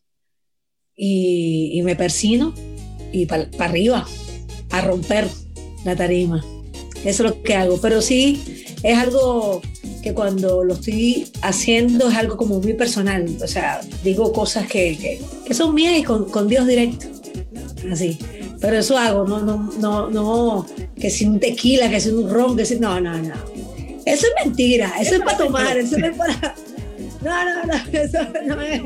y, 0.96 1.80
me 1.84 1.96
persino 1.96 2.54
y 3.12 3.26
para 3.26 3.48
arriba, 3.58 4.06
a 4.70 4.80
romper 4.82 5.26
la 5.84 5.96
tarima. 5.96 6.44
Eso 7.04 7.24
es 7.24 7.30
lo 7.30 7.42
que 7.42 7.54
hago. 7.54 7.80
Pero 7.80 8.00
sí, 8.02 8.64
es 8.82 8.98
algo 8.98 9.62
que 10.02 10.14
cuando 10.14 10.64
lo 10.64 10.74
estoy 10.74 11.30
haciendo 11.42 12.08
es 12.08 12.16
algo 12.16 12.36
como 12.36 12.60
muy 12.60 12.74
personal. 12.74 13.26
O 13.42 13.46
sea, 13.46 13.80
digo 14.02 14.32
cosas 14.32 14.66
que, 14.66 15.20
que, 15.44 15.54
son 15.54 15.74
mías 15.74 15.98
y 15.98 16.02
con, 16.02 16.30
con, 16.30 16.48
Dios 16.48 16.66
directo. 16.66 17.06
Así. 17.90 18.18
Pero 18.60 18.78
eso 18.78 18.96
hago, 18.96 19.26
no, 19.26 19.40
no, 19.40 19.70
no, 19.78 20.10
no, 20.10 20.66
que 20.98 21.10
si 21.10 21.24
un 21.24 21.40
tequila, 21.40 21.88
que 21.88 22.00
si 22.00 22.10
un 22.10 22.28
ron, 22.28 22.56
que 22.56 22.64
si. 22.64 22.78
No, 22.78 23.00
no, 23.00 23.16
no. 23.18 23.34
Eso 24.04 24.26
es 24.26 24.44
mentira, 24.44 24.92
eso 25.00 25.14
es 25.14 25.20
para 25.20 25.38
tomar, 25.38 25.78
eso 25.78 25.98
no 25.98 26.06
es 26.06 26.16
para. 26.16 26.54
No, 27.22 27.44
no, 27.44 27.64
no, 27.66 27.74
eso 27.92 28.18
no 28.46 28.60
es 28.62 28.82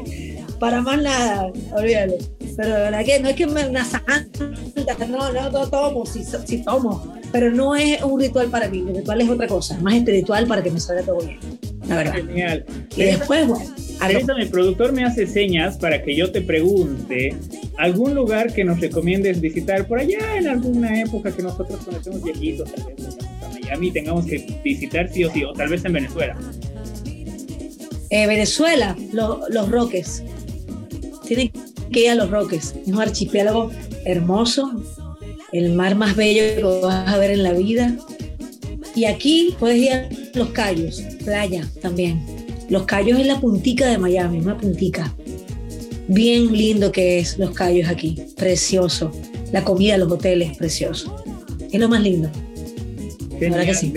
para 0.58 0.80
más 0.80 1.00
nada, 1.00 1.52
olvídalo. 1.72 2.14
Pero 2.56 2.68
la 2.68 2.78
verdad 2.78 3.04
que 3.04 3.20
no 3.20 3.28
es 3.28 3.36
que 3.36 3.46
me 3.46 3.68
una 3.68 3.84
santa, 3.84 4.16
no, 5.08 5.32
no, 5.32 5.50
no 5.50 5.68
tomo, 5.68 6.06
sí, 6.06 6.22
sí 6.44 6.62
tomo, 6.62 7.14
pero 7.32 7.50
no 7.50 7.74
es 7.74 8.02
un 8.02 8.20
ritual 8.20 8.48
para 8.48 8.68
mí, 8.68 8.84
el 8.86 8.96
ritual 8.96 9.20
es 9.20 9.28
otra 9.28 9.46
cosa, 9.48 9.78
más 9.80 9.94
espiritual 9.94 10.46
para 10.46 10.62
que 10.62 10.70
me 10.70 10.78
salga 10.78 11.02
todo 11.02 11.18
bien, 11.18 11.38
la 11.88 11.96
verdad. 11.96 12.14
Genial. 12.14 12.64
Y 12.96 13.04
después, 13.04 13.46
bueno. 13.48 13.74
Ahorita 14.00 14.34
mi 14.34 14.46
productor 14.46 14.92
me 14.92 15.04
hace 15.04 15.26
señas 15.26 15.78
para 15.78 16.02
que 16.02 16.14
yo 16.14 16.30
te 16.30 16.42
pregunte 16.42 17.34
algún 17.78 18.14
lugar 18.14 18.52
que 18.52 18.64
nos 18.64 18.80
recomiendes 18.80 19.40
visitar 19.40 19.86
por 19.86 19.98
allá 19.98 20.36
en 20.36 20.48
alguna 20.48 21.00
época 21.00 21.32
que 21.32 21.42
nosotros 21.42 21.80
conocemos 21.84 22.22
viejitos, 22.22 22.72
tal 22.72 22.84
vez 22.94 23.18
a 23.42 23.48
Miami 23.48 23.90
tengamos 23.90 24.26
que 24.26 24.60
visitar 24.62 25.10
sí 25.12 25.24
o 25.24 25.32
sí, 25.32 25.44
o 25.44 25.52
tal 25.52 25.68
vez 25.68 25.84
en 25.84 25.92
Venezuela. 25.92 26.36
Eh, 28.10 28.26
Venezuela, 28.26 28.96
Los 29.12 29.70
Roques. 29.70 30.22
Tienen 31.26 31.50
que 31.94 32.00
ir 32.00 32.10
a 32.10 32.14
Los 32.16 32.30
Roques. 32.30 32.74
Es 32.82 32.88
un 32.88 33.00
archipiélago 33.00 33.70
hermoso, 34.04 34.72
el 35.52 35.72
mar 35.72 35.94
más 35.94 36.16
bello 36.16 36.42
que 36.56 36.62
vas 36.82 37.08
a 37.08 37.16
ver 37.18 37.30
en 37.30 37.42
la 37.42 37.52
vida. 37.52 37.96
Y 38.94 39.06
aquí 39.06 39.54
puedes 39.58 39.78
ir 39.78 39.92
a 39.92 40.08
Los 40.34 40.50
Cayos, 40.50 41.00
playa 41.24 41.66
también. 41.80 42.20
Los 42.68 42.84
Cayos 42.84 43.18
es 43.18 43.26
la 43.26 43.40
puntica 43.40 43.86
de 43.86 43.98
Miami, 43.98 44.40
una 44.40 44.58
puntica. 44.58 45.14
Bien 46.08 46.52
lindo 46.52 46.92
que 46.92 47.20
es 47.20 47.38
Los 47.38 47.52
Cayos 47.52 47.88
aquí, 47.88 48.16
precioso. 48.36 49.12
La 49.52 49.62
comida, 49.62 49.96
los 49.96 50.10
hoteles, 50.10 50.56
precioso. 50.56 51.16
Es 51.72 51.80
lo 51.80 51.88
más 51.88 52.02
lindo. 52.02 52.28
Ahora 53.50 53.64
que 53.64 53.74
sí. 53.74 53.92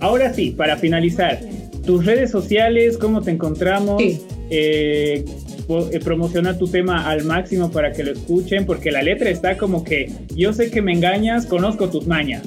Ahora 0.00 0.32
sí, 0.32 0.50
para 0.50 0.76
finalizar, 0.76 1.40
tus 1.84 2.04
redes 2.06 2.30
sociales, 2.30 2.96
cómo 2.96 3.20
te 3.22 3.30
encontramos, 3.30 4.02
eh, 4.50 5.24
promociona 6.02 6.58
tu 6.58 6.66
tema 6.66 7.08
al 7.08 7.24
máximo 7.24 7.70
para 7.70 7.92
que 7.92 8.04
lo 8.04 8.12
escuchen, 8.12 8.66
porque 8.66 8.90
la 8.90 9.02
letra 9.02 9.30
está 9.30 9.56
como 9.56 9.84
que 9.84 10.10
yo 10.34 10.52
sé 10.52 10.70
que 10.70 10.82
me 10.82 10.92
engañas, 10.92 11.46
conozco 11.46 11.88
tus 11.88 12.06
mañas. 12.06 12.42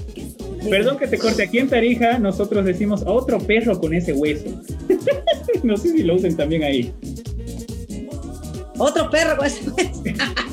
Perdón 0.69 0.97
que 0.97 1.07
te 1.07 1.17
corte, 1.17 1.43
aquí 1.43 1.59
en 1.59 1.69
Tarija 1.69 2.19
nosotros 2.19 2.65
decimos 2.65 3.03
otro 3.05 3.39
perro 3.39 3.79
con 3.79 3.93
ese 3.93 4.13
hueso. 4.13 4.49
no 5.63 5.77
sé 5.77 5.89
si 5.89 6.03
lo 6.03 6.15
usen 6.15 6.35
también 6.35 6.63
ahí. 6.63 6.93
Otro 8.77 9.09
perro 9.09 9.37
con 9.37 9.45
ese 9.45 9.69
hueso. 9.69 10.03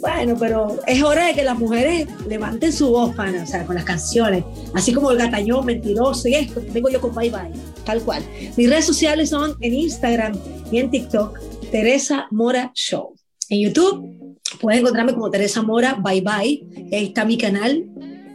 bueno, 0.00 0.36
pero 0.38 0.78
es 0.86 1.02
hora 1.02 1.26
de 1.26 1.34
que 1.34 1.42
las 1.42 1.58
mujeres 1.58 2.06
levanten 2.28 2.72
su 2.72 2.90
voz, 2.90 3.14
pana, 3.14 3.42
o 3.42 3.46
sea, 3.46 3.64
con 3.64 3.74
las 3.74 3.84
canciones. 3.84 4.44
Así 4.74 4.92
como 4.92 5.10
el 5.10 5.18
gatañón 5.18 5.66
mentiroso 5.66 6.28
y 6.28 6.34
esto, 6.34 6.62
vengo 6.72 6.88
yo 6.88 7.00
con 7.00 7.14
Bye 7.14 7.30
Bye. 7.30 7.52
tal 7.84 8.00
cual. 8.02 8.22
Mis 8.56 8.68
redes 8.70 8.84
sociales 8.84 9.30
son 9.30 9.56
en 9.60 9.74
Instagram 9.74 10.38
y 10.70 10.78
en 10.78 10.90
TikTok, 10.90 11.38
Teresa 11.70 12.26
Mora 12.30 12.72
Show. 12.74 13.14
En 13.50 13.60
YouTube 13.60 14.36
puedes 14.60 14.80
encontrarme 14.80 15.12
como 15.12 15.30
Teresa 15.30 15.62
Mora, 15.62 15.94
bye 15.94 16.20
bye. 16.20 16.64
Ahí 16.92 17.06
está 17.06 17.24
mi 17.24 17.36
canal 17.36 17.84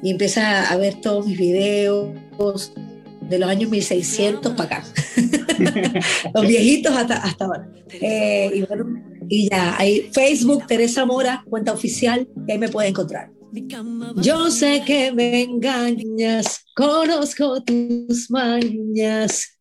y 0.03 0.11
empieza 0.11 0.69
a 0.69 0.77
ver 0.77 1.01
todos 1.01 1.25
mis 1.25 1.37
videos 1.37 2.11
de 3.21 3.39
los 3.39 3.49
años 3.49 3.69
1600 3.71 4.53
para 4.53 4.77
acá. 4.77 4.87
los 6.33 6.47
viejitos 6.47 6.95
hasta, 6.95 7.15
hasta 7.15 7.45
ahora. 7.45 7.69
Eh, 7.89 8.51
y, 8.53 8.61
bueno, 8.63 8.85
y 9.29 9.49
ya, 9.49 9.77
hay 9.77 10.09
Facebook, 10.11 10.67
Teresa 10.67 11.05
Mora, 11.05 11.43
cuenta 11.49 11.71
oficial, 11.71 12.27
y 12.47 12.51
ahí 12.51 12.59
me 12.59 12.69
puedes 12.69 12.91
encontrar. 12.91 13.31
Yo 14.17 14.49
sé 14.49 14.83
que 14.85 15.11
me 15.11 15.43
engañas, 15.43 16.65
conozco 16.75 17.63
tus 17.63 18.29
mañas. 18.31 19.59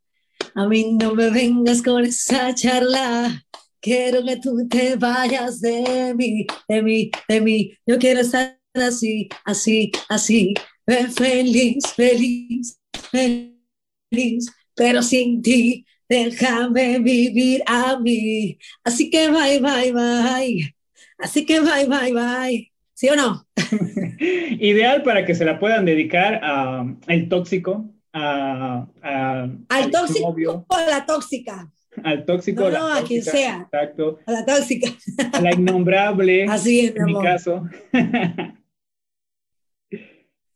A 0.54 0.66
mí 0.66 0.96
no 0.98 1.14
me 1.14 1.30
vengas 1.30 1.82
con 1.82 2.04
esa 2.04 2.54
charla. 2.54 3.44
Quiero 3.82 4.24
que 4.24 4.36
tú 4.36 4.68
te 4.68 4.94
vayas 4.94 5.60
de 5.60 6.14
mí, 6.14 6.46
de 6.68 6.82
mí, 6.82 7.10
de 7.28 7.40
mí. 7.40 7.72
Yo 7.84 7.98
quiero 7.98 8.20
estar 8.20 8.56
así, 8.74 9.28
así, 9.44 9.90
así. 10.08 10.54
Feliz, 10.86 11.84
feliz, 11.96 12.78
feliz. 13.10 14.52
Pero 14.76 15.02
sin 15.02 15.42
ti, 15.42 15.84
déjame 16.08 17.00
vivir 17.00 17.64
a 17.66 17.98
mí. 17.98 18.56
Así 18.84 19.10
que 19.10 19.28
bye, 19.32 19.58
bye, 19.58 19.92
bye. 19.92 20.76
Así 21.18 21.44
que 21.44 21.58
bye, 21.58 21.88
bye, 21.88 22.12
bye. 22.12 22.72
¿Sí 22.94 23.08
o 23.08 23.16
no? 23.16 23.44
Ideal 24.20 25.02
para 25.02 25.26
que 25.26 25.34
se 25.34 25.44
la 25.44 25.58
puedan 25.58 25.84
dedicar 25.84 26.38
a 26.40 26.86
el 27.08 27.28
tóxico, 27.28 27.90
a, 28.12 28.86
al 29.02 29.90
tóxico 29.90 30.36
o 30.68 30.74
a 30.76 30.86
la 30.86 31.04
tóxica. 31.04 31.68
Al 32.04 32.24
tóxico. 32.24 32.70
No, 32.70 32.92
a 32.92 33.02
quien 33.02 33.22
sea. 33.22 33.62
Exacto. 33.62 34.18
A 34.26 34.32
la 34.32 34.44
tóxica. 34.44 34.90
A 35.32 35.40
la 35.40 35.54
innombrable. 35.54 36.44
Así 36.48 36.80
es, 36.80 36.96
en 36.96 37.04
mi 37.04 37.20
caso. 37.20 37.68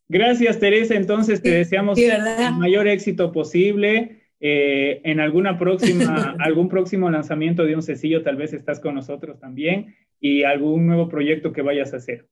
Gracias, 0.09 0.59
Teresa. 0.59 0.95
Entonces 0.95 1.43
te 1.43 1.51
deseamos 1.51 1.99
el 1.99 2.23
mayor 2.59 2.87
éxito 2.89 3.33
posible. 3.33 4.23
Eh, 4.39 5.01
en 5.05 5.19
alguna 5.21 5.59
próxima, 5.59 6.37
algún 6.41 6.69
próximo 6.69 7.11
lanzamiento 7.11 7.65
de 7.65 7.75
un 7.75 7.83
sencillo, 7.83 8.23
tal 8.23 8.37
vez 8.37 8.53
estás 8.53 8.81
con 8.81 8.95
nosotros 8.95 9.41
también 9.41 9.97
y 10.21 10.43
algún 10.43 10.87
nuevo 10.87 11.09
proyecto 11.09 11.53
que 11.53 11.63
vayas 11.63 11.95
a 11.95 11.97
hacer. 11.97 12.29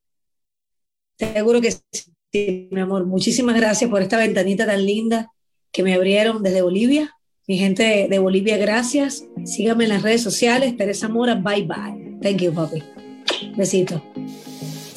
Seguro 1.17 1.61
que 1.61 1.71
sí, 1.71 2.69
mi 2.71 2.79
amor. 2.79 3.05
Muchísimas 3.05 3.55
gracias 3.55 3.89
por 3.89 4.01
esta 4.01 4.17
ventanita 4.17 4.65
tan 4.65 4.85
linda 4.85 5.31
que 5.71 5.83
me 5.83 5.93
abrieron 5.93 6.43
desde 6.43 6.61
Bolivia. 6.61 7.14
Mi 7.47 7.57
gente 7.57 8.07
de 8.09 8.19
Bolivia, 8.19 8.57
gracias. 8.57 9.25
Síganme 9.43 9.83
en 9.83 9.91
las 9.91 10.01
redes 10.01 10.23
sociales. 10.23 10.75
Teresa 10.77 11.09
Mora, 11.09 11.35
bye 11.35 11.63
bye. 11.63 12.17
Thank 12.21 12.41
you, 12.41 12.51
papi. 12.51 12.81
Besito. 13.55 14.01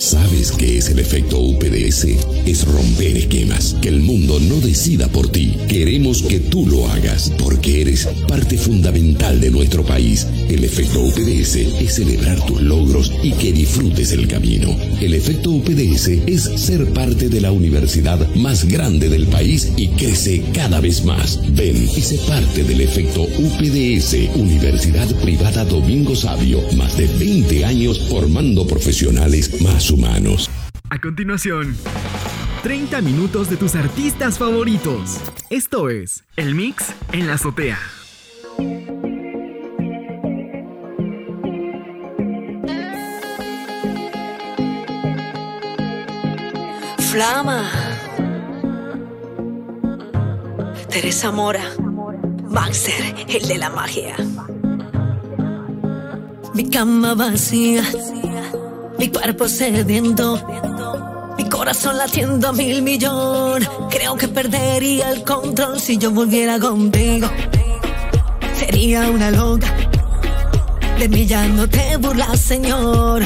¿Sabes 0.00 0.52
qué 0.52 0.78
es 0.78 0.90
el 0.90 1.00
efecto 1.00 1.40
UPDS? 1.40 2.04
Es 2.46 2.64
romper 2.66 3.16
esquemas, 3.16 3.74
que 3.82 3.88
el 3.88 3.98
mundo 3.98 4.38
no 4.38 4.60
decida 4.60 5.08
por 5.08 5.28
ti. 5.28 5.56
Queremos 5.66 6.22
que 6.22 6.38
tú 6.38 6.68
lo 6.68 6.86
hagas, 6.88 7.32
porque 7.36 7.80
eres 7.80 8.06
parte 8.28 8.56
fundamental 8.56 9.40
de 9.40 9.50
nuestro 9.50 9.84
país. 9.84 10.24
El 10.48 10.62
efecto 10.62 11.00
UPDS 11.00 11.56
es 11.56 11.96
celebrar 11.96 12.40
tus 12.46 12.62
logros 12.62 13.10
y 13.24 13.32
que 13.32 13.52
disfrutes 13.52 14.12
el 14.12 14.28
camino. 14.28 14.76
El 15.00 15.14
efecto 15.14 15.50
UPDS 15.50 16.06
es 16.26 16.44
ser 16.44 16.86
parte 16.92 17.28
de 17.28 17.40
la 17.40 17.50
universidad 17.50 18.24
más 18.36 18.66
grande 18.66 19.08
del 19.08 19.26
país 19.26 19.72
y 19.76 19.88
crece 19.88 20.44
cada 20.52 20.78
vez 20.78 21.04
más. 21.04 21.40
Ven 21.56 21.76
y 21.76 22.00
sé 22.00 22.18
parte 22.28 22.62
del 22.62 22.82
efecto 22.82 23.22
UPDS, 23.22 24.36
Universidad 24.36 25.08
Privada 25.20 25.64
Domingo 25.64 26.14
Sabio. 26.14 26.62
Más 26.76 26.96
de 26.96 27.08
20 27.08 27.64
años 27.64 28.00
formando 28.08 28.64
profesionales 28.64 29.60
más 29.60 29.87
humanos. 29.90 30.50
A 30.90 30.98
continuación, 31.00 31.76
30 32.62 33.00
minutos 33.02 33.50
de 33.50 33.56
tus 33.56 33.74
artistas 33.74 34.38
favoritos. 34.38 35.20
Esto 35.50 35.90
es 35.90 36.24
El 36.36 36.54
Mix 36.54 36.94
en 37.12 37.26
la 37.26 37.34
azotea. 37.34 37.78
Flama. 47.10 47.70
Teresa 50.88 51.32
Mora. 51.32 51.64
Maxer, 52.48 53.14
el 53.28 53.46
de 53.46 53.58
la 53.58 53.70
magia. 53.70 54.16
Mi 56.54 56.68
cama 56.68 57.14
vacía 57.14 57.82
mi 58.98 59.08
cuerpo 59.08 59.48
sediento, 59.48 60.44
mi 61.36 61.48
corazón 61.48 61.96
latiendo 61.96 62.48
a 62.48 62.52
mil 62.52 62.82
millón. 62.82 63.66
Creo 63.90 64.16
que 64.16 64.28
perdería 64.28 65.10
el 65.10 65.22
control 65.22 65.80
si 65.80 65.96
yo 65.98 66.10
volviera 66.10 66.58
contigo. 66.58 67.28
Sería 68.58 69.08
una 69.08 69.30
loca. 69.30 69.72
De 70.98 71.08
mí 71.08 71.26
ya 71.26 71.46
no 71.46 71.68
te 71.68 71.96
burlas, 71.96 72.40
Señor. 72.40 73.22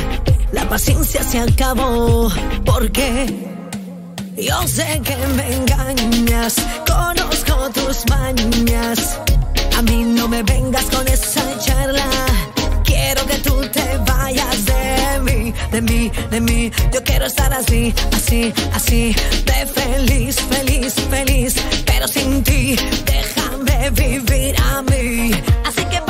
La 0.52 0.68
paciencia 0.68 1.22
se 1.22 1.40
acabó. 1.40 2.30
Porque 2.66 3.26
yo 4.36 4.68
sé 4.68 5.00
que 5.02 5.16
me 5.36 5.54
engañas. 5.54 6.56
Conozco 6.86 7.70
tus 7.70 8.04
mañas. 8.10 9.18
A 9.78 9.82
mí 9.82 10.04
no 10.04 10.28
me 10.28 10.42
vengas 10.42 10.84
con 10.84 11.08
esa 11.08 11.58
charla. 11.60 12.06
Quiero 13.12 13.26
que 13.26 13.38
tú 13.40 13.60
te 13.70 13.98
vayas 14.10 14.64
de 14.64 15.20
mí, 15.20 15.52
de 15.70 15.82
mí, 15.82 16.10
de 16.30 16.40
mí. 16.40 16.72
Yo 16.94 17.04
quiero 17.04 17.26
estar 17.26 17.52
así, 17.52 17.92
así, 18.10 18.54
así. 18.72 19.14
De 19.44 19.66
feliz, 19.66 20.36
feliz, 20.40 20.94
feliz. 21.10 21.56
Pero 21.84 22.08
sin 22.08 22.42
ti, 22.42 22.74
déjame 23.04 23.90
vivir 23.90 24.56
a 24.58 24.80
mí. 24.80 25.30
Así 25.62 25.84
que 25.90 26.00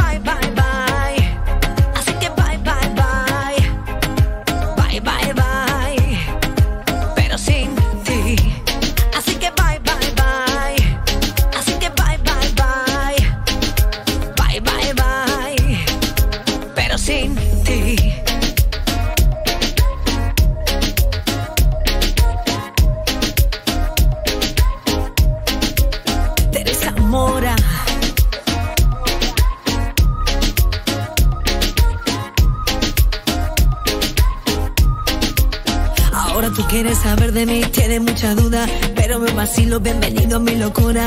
Quieres 36.82 36.98
saber 36.98 37.30
de 37.30 37.46
mí, 37.46 37.62
tienes 37.70 38.00
mucha 38.00 38.34
duda, 38.34 38.66
pero 38.96 39.20
me 39.20 39.30
vacilo, 39.30 39.78
bienvenido 39.78 40.38
a 40.38 40.40
mi 40.40 40.56
locura. 40.56 41.06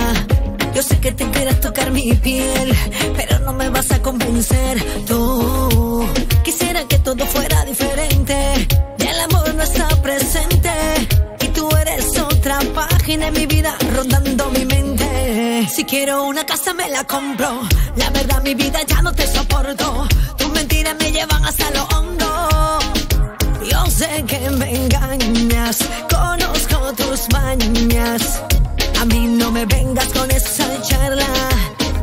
Yo 0.74 0.82
sé 0.82 1.02
que 1.02 1.12
te 1.12 1.30
quieras 1.32 1.60
tocar 1.60 1.92
mi 1.92 2.14
piel, 2.14 2.74
pero 3.18 3.40
no 3.40 3.52
me 3.52 3.68
vas 3.68 3.92
a 3.92 4.02
convencer 4.02 4.82
tú. 5.06 6.08
Quisiera 6.46 6.88
que 6.88 6.98
todo 7.00 7.26
fuera 7.26 7.66
diferente, 7.66 8.38
y 9.00 9.04
el 9.04 9.20
amor 9.20 9.54
no 9.54 9.64
está 9.64 9.90
presente. 10.02 10.72
Y 11.42 11.48
tú 11.50 11.70
eres 11.76 12.18
otra 12.20 12.58
página 12.74 13.28
en 13.28 13.34
mi 13.34 13.46
vida, 13.46 13.76
rondando 13.94 14.50
mi 14.52 14.64
mente. 14.64 15.68
Si 15.76 15.84
quiero 15.84 16.24
una 16.24 16.46
casa 16.46 16.74
me 16.74 16.88
la 16.88 17.04
compro, 17.04 17.50
la 17.98 18.10
verdad 18.12 18.42
mi 18.44 18.56
vida 18.56 18.80
ya 18.88 19.02
no 19.02 19.12
te 19.12 19.28
soporto. 19.28 20.08
Tus 20.38 20.50
mentiras 20.52 20.96
me 20.98 21.12
llevan 21.12 21.44
hasta 21.44 21.70
lo 21.72 21.84
hondo. 21.84 22.26
Yo 23.70 23.86
sé 23.88 24.24
que 24.28 24.50
me 24.52 24.76
engañas, 24.76 25.78
conozco 26.10 26.94
tus 26.94 27.28
mañas. 27.32 28.42
A 29.02 29.06
mí 29.06 29.28
no 29.28 29.52
me 29.52 29.66
vengas 29.66 30.08
con 30.08 30.30
esa 30.32 30.68
charla. 30.82 31.28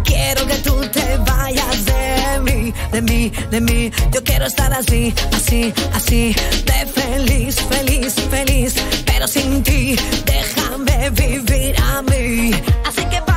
Quiero 0.05 0.47
que 0.47 0.57
tú 0.57 0.81
te 0.91 1.17
vayas 1.19 1.85
de 1.85 2.41
mí, 2.41 2.75
de 2.93 3.03
mí, 3.03 3.33
de 3.51 3.61
mí. 3.61 3.91
Yo 4.13 4.23
quiero 4.25 4.47
estar 4.47 4.73
así, 4.73 5.15
así, 5.33 5.73
así. 5.95 6.35
De 6.67 6.87
feliz, 6.87 7.57
feliz, 7.71 8.15
feliz. 8.31 8.75
Pero 9.07 9.27
sin 9.29 9.63
ti, 9.63 9.97
déjame 10.27 11.11
vivir 11.11 11.75
a 11.81 12.03
mí. 12.03 12.53
Así 12.85 13.05
que 13.07 13.32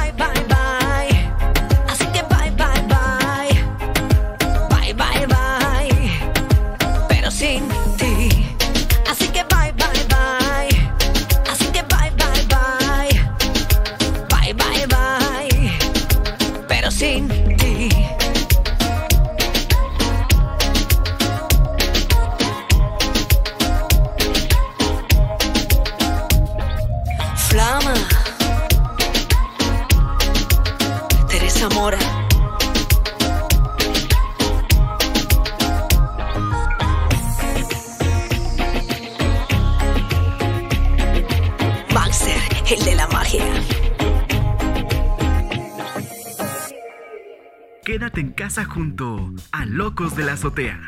Junto 48.63 49.34
a 49.52 49.65
Locos 49.65 50.15
de 50.15 50.24
la 50.24 50.34
Azotea. 50.34 50.80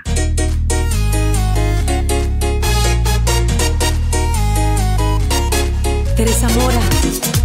Teresa 6.15 6.47
Mora. 6.49 7.37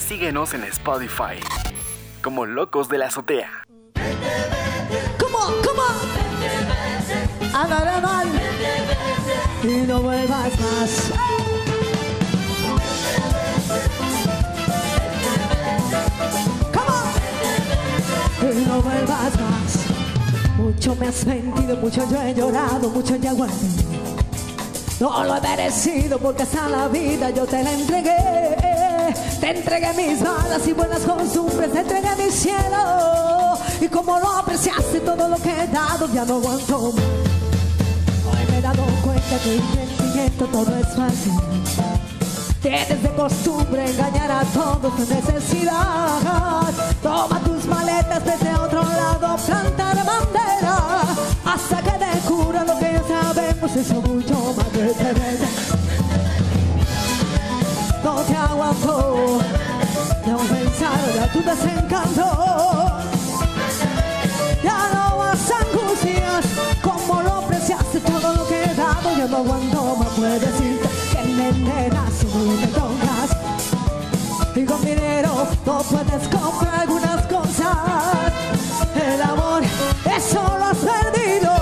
Síguenos 0.00 0.54
en 0.54 0.64
Spotify. 0.64 1.40
Como 2.22 2.46
Locos 2.46 2.88
de 2.88 2.98
la 2.98 3.06
Azotea. 3.06 3.64
¿Cómo? 5.18 5.38
¿Cómo? 5.66 5.82
Andaré 7.52 8.00
mal 8.00 8.28
y 9.64 9.86
no 9.86 10.00
vuelvas 10.00 10.60
más. 10.60 11.12
¿Cómo? 16.72 18.52
Y 18.52 18.64
no 18.66 18.82
vuelvas 18.82 19.40
más. 19.40 20.58
Mucho 20.58 20.96
me 20.96 21.08
has 21.08 21.26
mentido, 21.26 21.76
mucho 21.76 22.08
yo 22.08 22.22
he 22.22 22.34
llorado, 22.34 22.88
mucho 22.88 23.16
ya 23.16 23.30
aguanté. 23.30 23.66
No 25.00 25.24
lo 25.24 25.36
he 25.36 25.40
merecido 25.40 26.18
porque 26.18 26.42
hasta 26.42 26.68
la 26.68 26.88
vida 26.88 27.30
yo 27.30 27.46
te 27.46 27.62
la 27.62 27.72
entregué. 27.72 28.57
Entregué 29.48 29.94
mis 29.94 30.20
malas 30.20 30.68
y 30.68 30.74
buenas 30.74 31.00
costumbres, 31.00 31.74
entregué 31.74 32.10
mi 32.22 32.30
cielo. 32.30 33.56
Y 33.80 33.88
como 33.88 34.20
no 34.20 34.36
apreciaste 34.36 35.00
todo 35.00 35.26
lo 35.26 35.36
que 35.36 35.48
he 35.48 35.66
dado, 35.68 36.06
ya 36.12 36.26
no 36.26 36.34
aguanto. 36.34 36.78
Hoy 36.88 36.94
me 38.50 38.58
he 38.58 38.60
dado 38.60 38.82
cuenta 39.02 39.38
que 39.42 39.56
intentando 39.56 40.46
todo 40.48 40.76
es 40.76 40.88
fácil. 40.88 41.32
Tienes 42.60 43.02
de 43.02 43.08
costumbre 43.14 43.90
engañar 43.90 44.30
a 44.30 44.42
todos 44.52 44.94
tu 44.94 45.14
necesidad. 45.14 46.70
Toma 47.02 47.40
tus 47.40 47.64
maletas 47.64 48.22
desde 48.26 48.54
otro 48.54 48.82
lado, 48.82 49.36
planta 49.46 49.94
la 49.94 50.04
bandera. 50.04 51.04
Hasta 51.46 51.82
que 51.82 52.04
descubra 52.04 52.64
lo 52.64 52.78
que 52.78 52.92
ya 52.92 53.02
sabemos, 53.08 53.76
eso 53.76 53.94
mucho 54.02 54.54
más. 54.58 54.67
tu 61.32 61.42
desencanto. 61.42 62.24
Ya 64.62 64.90
no 64.94 65.18
más 65.18 65.50
angustias, 65.50 66.44
como 66.82 67.22
lo 67.22 67.34
apreciaste 67.36 68.00
todo 68.00 68.34
lo 68.34 68.46
que 68.46 68.64
he 68.64 68.74
dado. 68.74 69.16
Yo 69.16 69.28
no 69.28 69.36
aguanto 69.38 69.96
más, 69.96 70.08
puedes 70.08 70.40
decirte 70.40 70.88
que 71.12 71.22
me 71.28 71.52
negas 71.52 72.12
si 72.18 72.26
no 72.26 72.44
me 72.44 72.66
tocas. 72.68 73.30
Y 74.54 74.64
con 74.64 74.84
dinero 74.84 75.46
no 75.66 75.78
puedes 75.82 76.28
comprar 76.28 76.80
algunas 76.80 77.26
cosas. 77.26 78.32
El 78.94 79.22
amor, 79.22 79.62
eso 80.16 80.42
lo 80.58 80.64
has 80.64 80.78
perdido. 80.78 81.52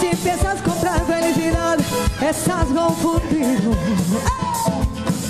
Si 0.00 0.06
empiezas 0.06 0.60
a 0.60 0.62
comprar 0.62 1.04
felicidad, 1.06 1.78
estás 2.20 2.66
confundido. 2.66 3.72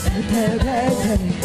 Vete, 0.04 0.58
vete. 0.58 1.41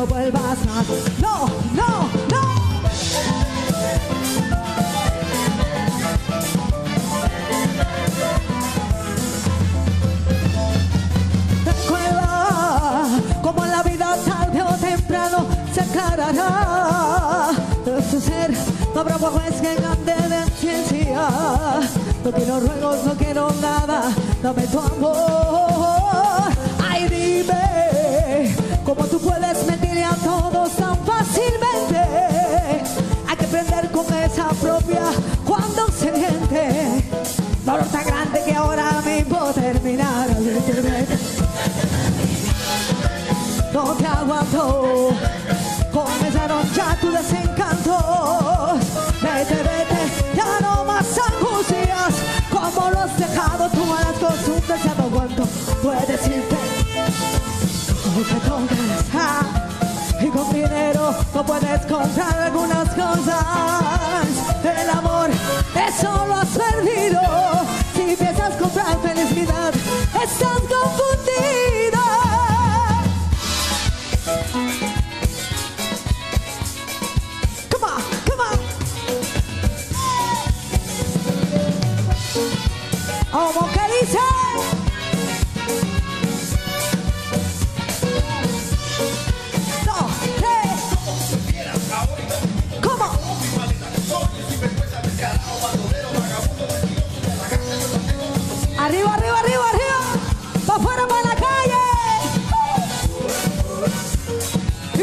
No 0.00 0.06
vuelvas 0.06 0.58
más. 0.64 0.86
No, 1.20 1.46
no, 1.74 2.08
no. 2.30 2.42
Recuerda 11.66 13.08
como 13.42 13.66
la 13.66 13.82
vida 13.82 14.16
tarde 14.24 14.62
o 14.62 14.74
temprano 14.76 15.46
se 15.70 15.80
aclarará 15.82 17.50
su 18.10 18.20
ser. 18.22 18.54
No 18.94 19.00
habrá 19.02 19.18
juez 19.18 19.60
que 19.60 19.74
cante 19.74 20.14
de 20.14 20.50
ciencia. 20.58 21.28
No 22.24 22.32
quiero 22.32 22.60
ruegos, 22.60 23.04
no 23.04 23.12
quiero 23.18 23.50
nada. 23.60 24.04
Dame 24.42 24.66
tu 24.66 24.80
amor. 24.80 26.52
Ay, 26.90 27.06
dime 27.06 27.60
cómo 28.82 29.04
tú 29.04 29.20
puedes 29.20 29.66
mentirle 29.66 29.79
Tus 47.00 47.12
desencantos. 47.12 48.80
Vete, 49.22 49.56
vete, 49.56 50.34
ya 50.36 50.60
no 50.60 50.84
más 50.84 51.06
angustias. 51.18 52.14
Como 52.50 52.90
lo 52.90 53.00
has 53.00 53.18
dejado 53.18 53.68
tú 53.70 53.94
a 53.94 54.00
las 54.00 54.18
costumbres, 54.18 54.84
ya 54.84 54.92
aguanto. 54.92 55.44
Puedes 55.82 56.08
decirte 56.08 56.56
no 58.16 58.26
te 58.26 58.34
tocas. 58.48 58.78
ah, 59.14 59.42
Y 60.20 60.28
con 60.28 60.52
dinero 60.52 61.14
no 61.34 61.44
puedes 61.44 61.80
comprar 61.86 62.38
algunas 62.38 62.88
cosas. 62.90 63.79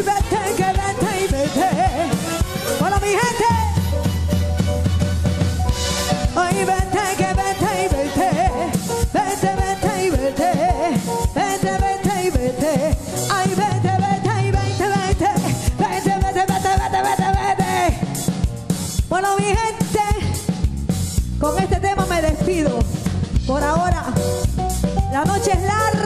Vete, 0.10 0.41
que 0.58 0.70
vete, 0.80 1.10
y 1.22 1.28
vete. 1.34 1.70
Bueno, 2.80 2.95
mi 3.01 3.12
gente. 3.22 3.51
Ay, 6.36 6.58
vete, 6.72 7.03
que 7.20 7.30
vete, 7.41 7.70
y 7.84 7.88
vete. 7.95 8.30
Vete, 9.14 9.49
vete, 9.62 9.91
y 10.05 10.10
vete. 10.10 10.51
Vete, 11.36 11.72
vete, 11.84 12.14
y 12.24 12.30
vete. 12.30 12.74
Ay, 13.38 13.49
vete, 13.62 13.93
vete, 14.05 14.34
y 14.45 14.51
vete, 14.58 14.86
vete. 14.95 15.32
Vete, 15.82 16.14
vete, 16.24 16.43
vete, 16.51 16.72
vete, 16.82 16.99
vete, 17.08 17.28
vete. 17.38 17.74
Bueno, 19.10 19.28
mi 19.38 19.45
gente. 19.45 20.05
Con 21.39 21.53
este 21.60 21.78
tema 21.78 22.05
me 22.05 22.22
despido. 22.22 22.80
Por 23.45 23.64
ahora, 23.64 24.03
la 25.12 25.24
noche 25.24 25.51
es 25.53 25.62
larga, 25.62 25.97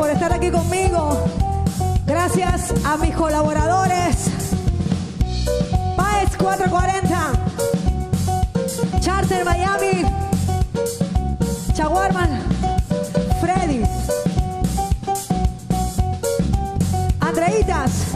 por 0.00 0.08
estar 0.08 0.32
aquí 0.32 0.50
conmigo. 0.50 1.26
Gracias 2.06 2.72
a 2.86 2.96
mis 2.96 3.14
colaboradores. 3.14 4.30
Paez 5.94 6.34
440. 6.38 7.32
Charter 9.00 9.44
Miami. 9.44 10.02
Chaguarman. 11.74 12.40
Freddy. 13.42 13.82
Andreitas. 17.20 18.09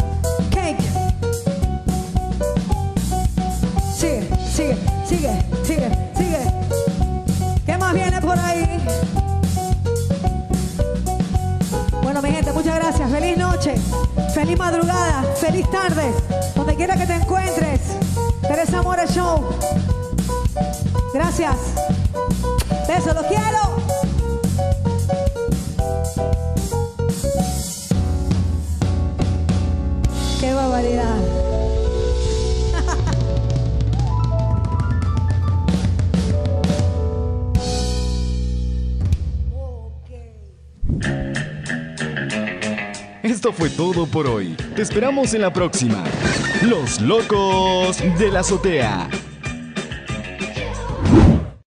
Feliz 13.11 13.37
noche, 13.37 13.75
feliz 14.33 14.59
madrugada, 14.59 15.23
feliz 15.37 15.71
tarde, 15.71 16.13
donde 16.57 16.75
quiera 16.75 16.97
que 16.97 17.07
te 17.07 17.15
encuentres. 17.15 17.81
Teresa 18.41 18.83
More 18.83 19.07
Show. 19.07 19.45
Gracias. 21.13 21.57
Besos, 22.89 23.15
los 23.15 23.27
quiero. 23.27 23.74
Esto 43.45 43.53
fue 43.53 43.69
todo 43.69 44.07
por 44.07 44.27
hoy. 44.27 44.57
Te 44.75 44.81
esperamos 44.81 45.35
en 45.35 45.43
la 45.43 45.53
próxima. 45.53 46.03
Los 46.63 46.99
locos 47.03 47.99
de 48.19 48.31
la 48.31 48.41
azotea. 48.41 49.11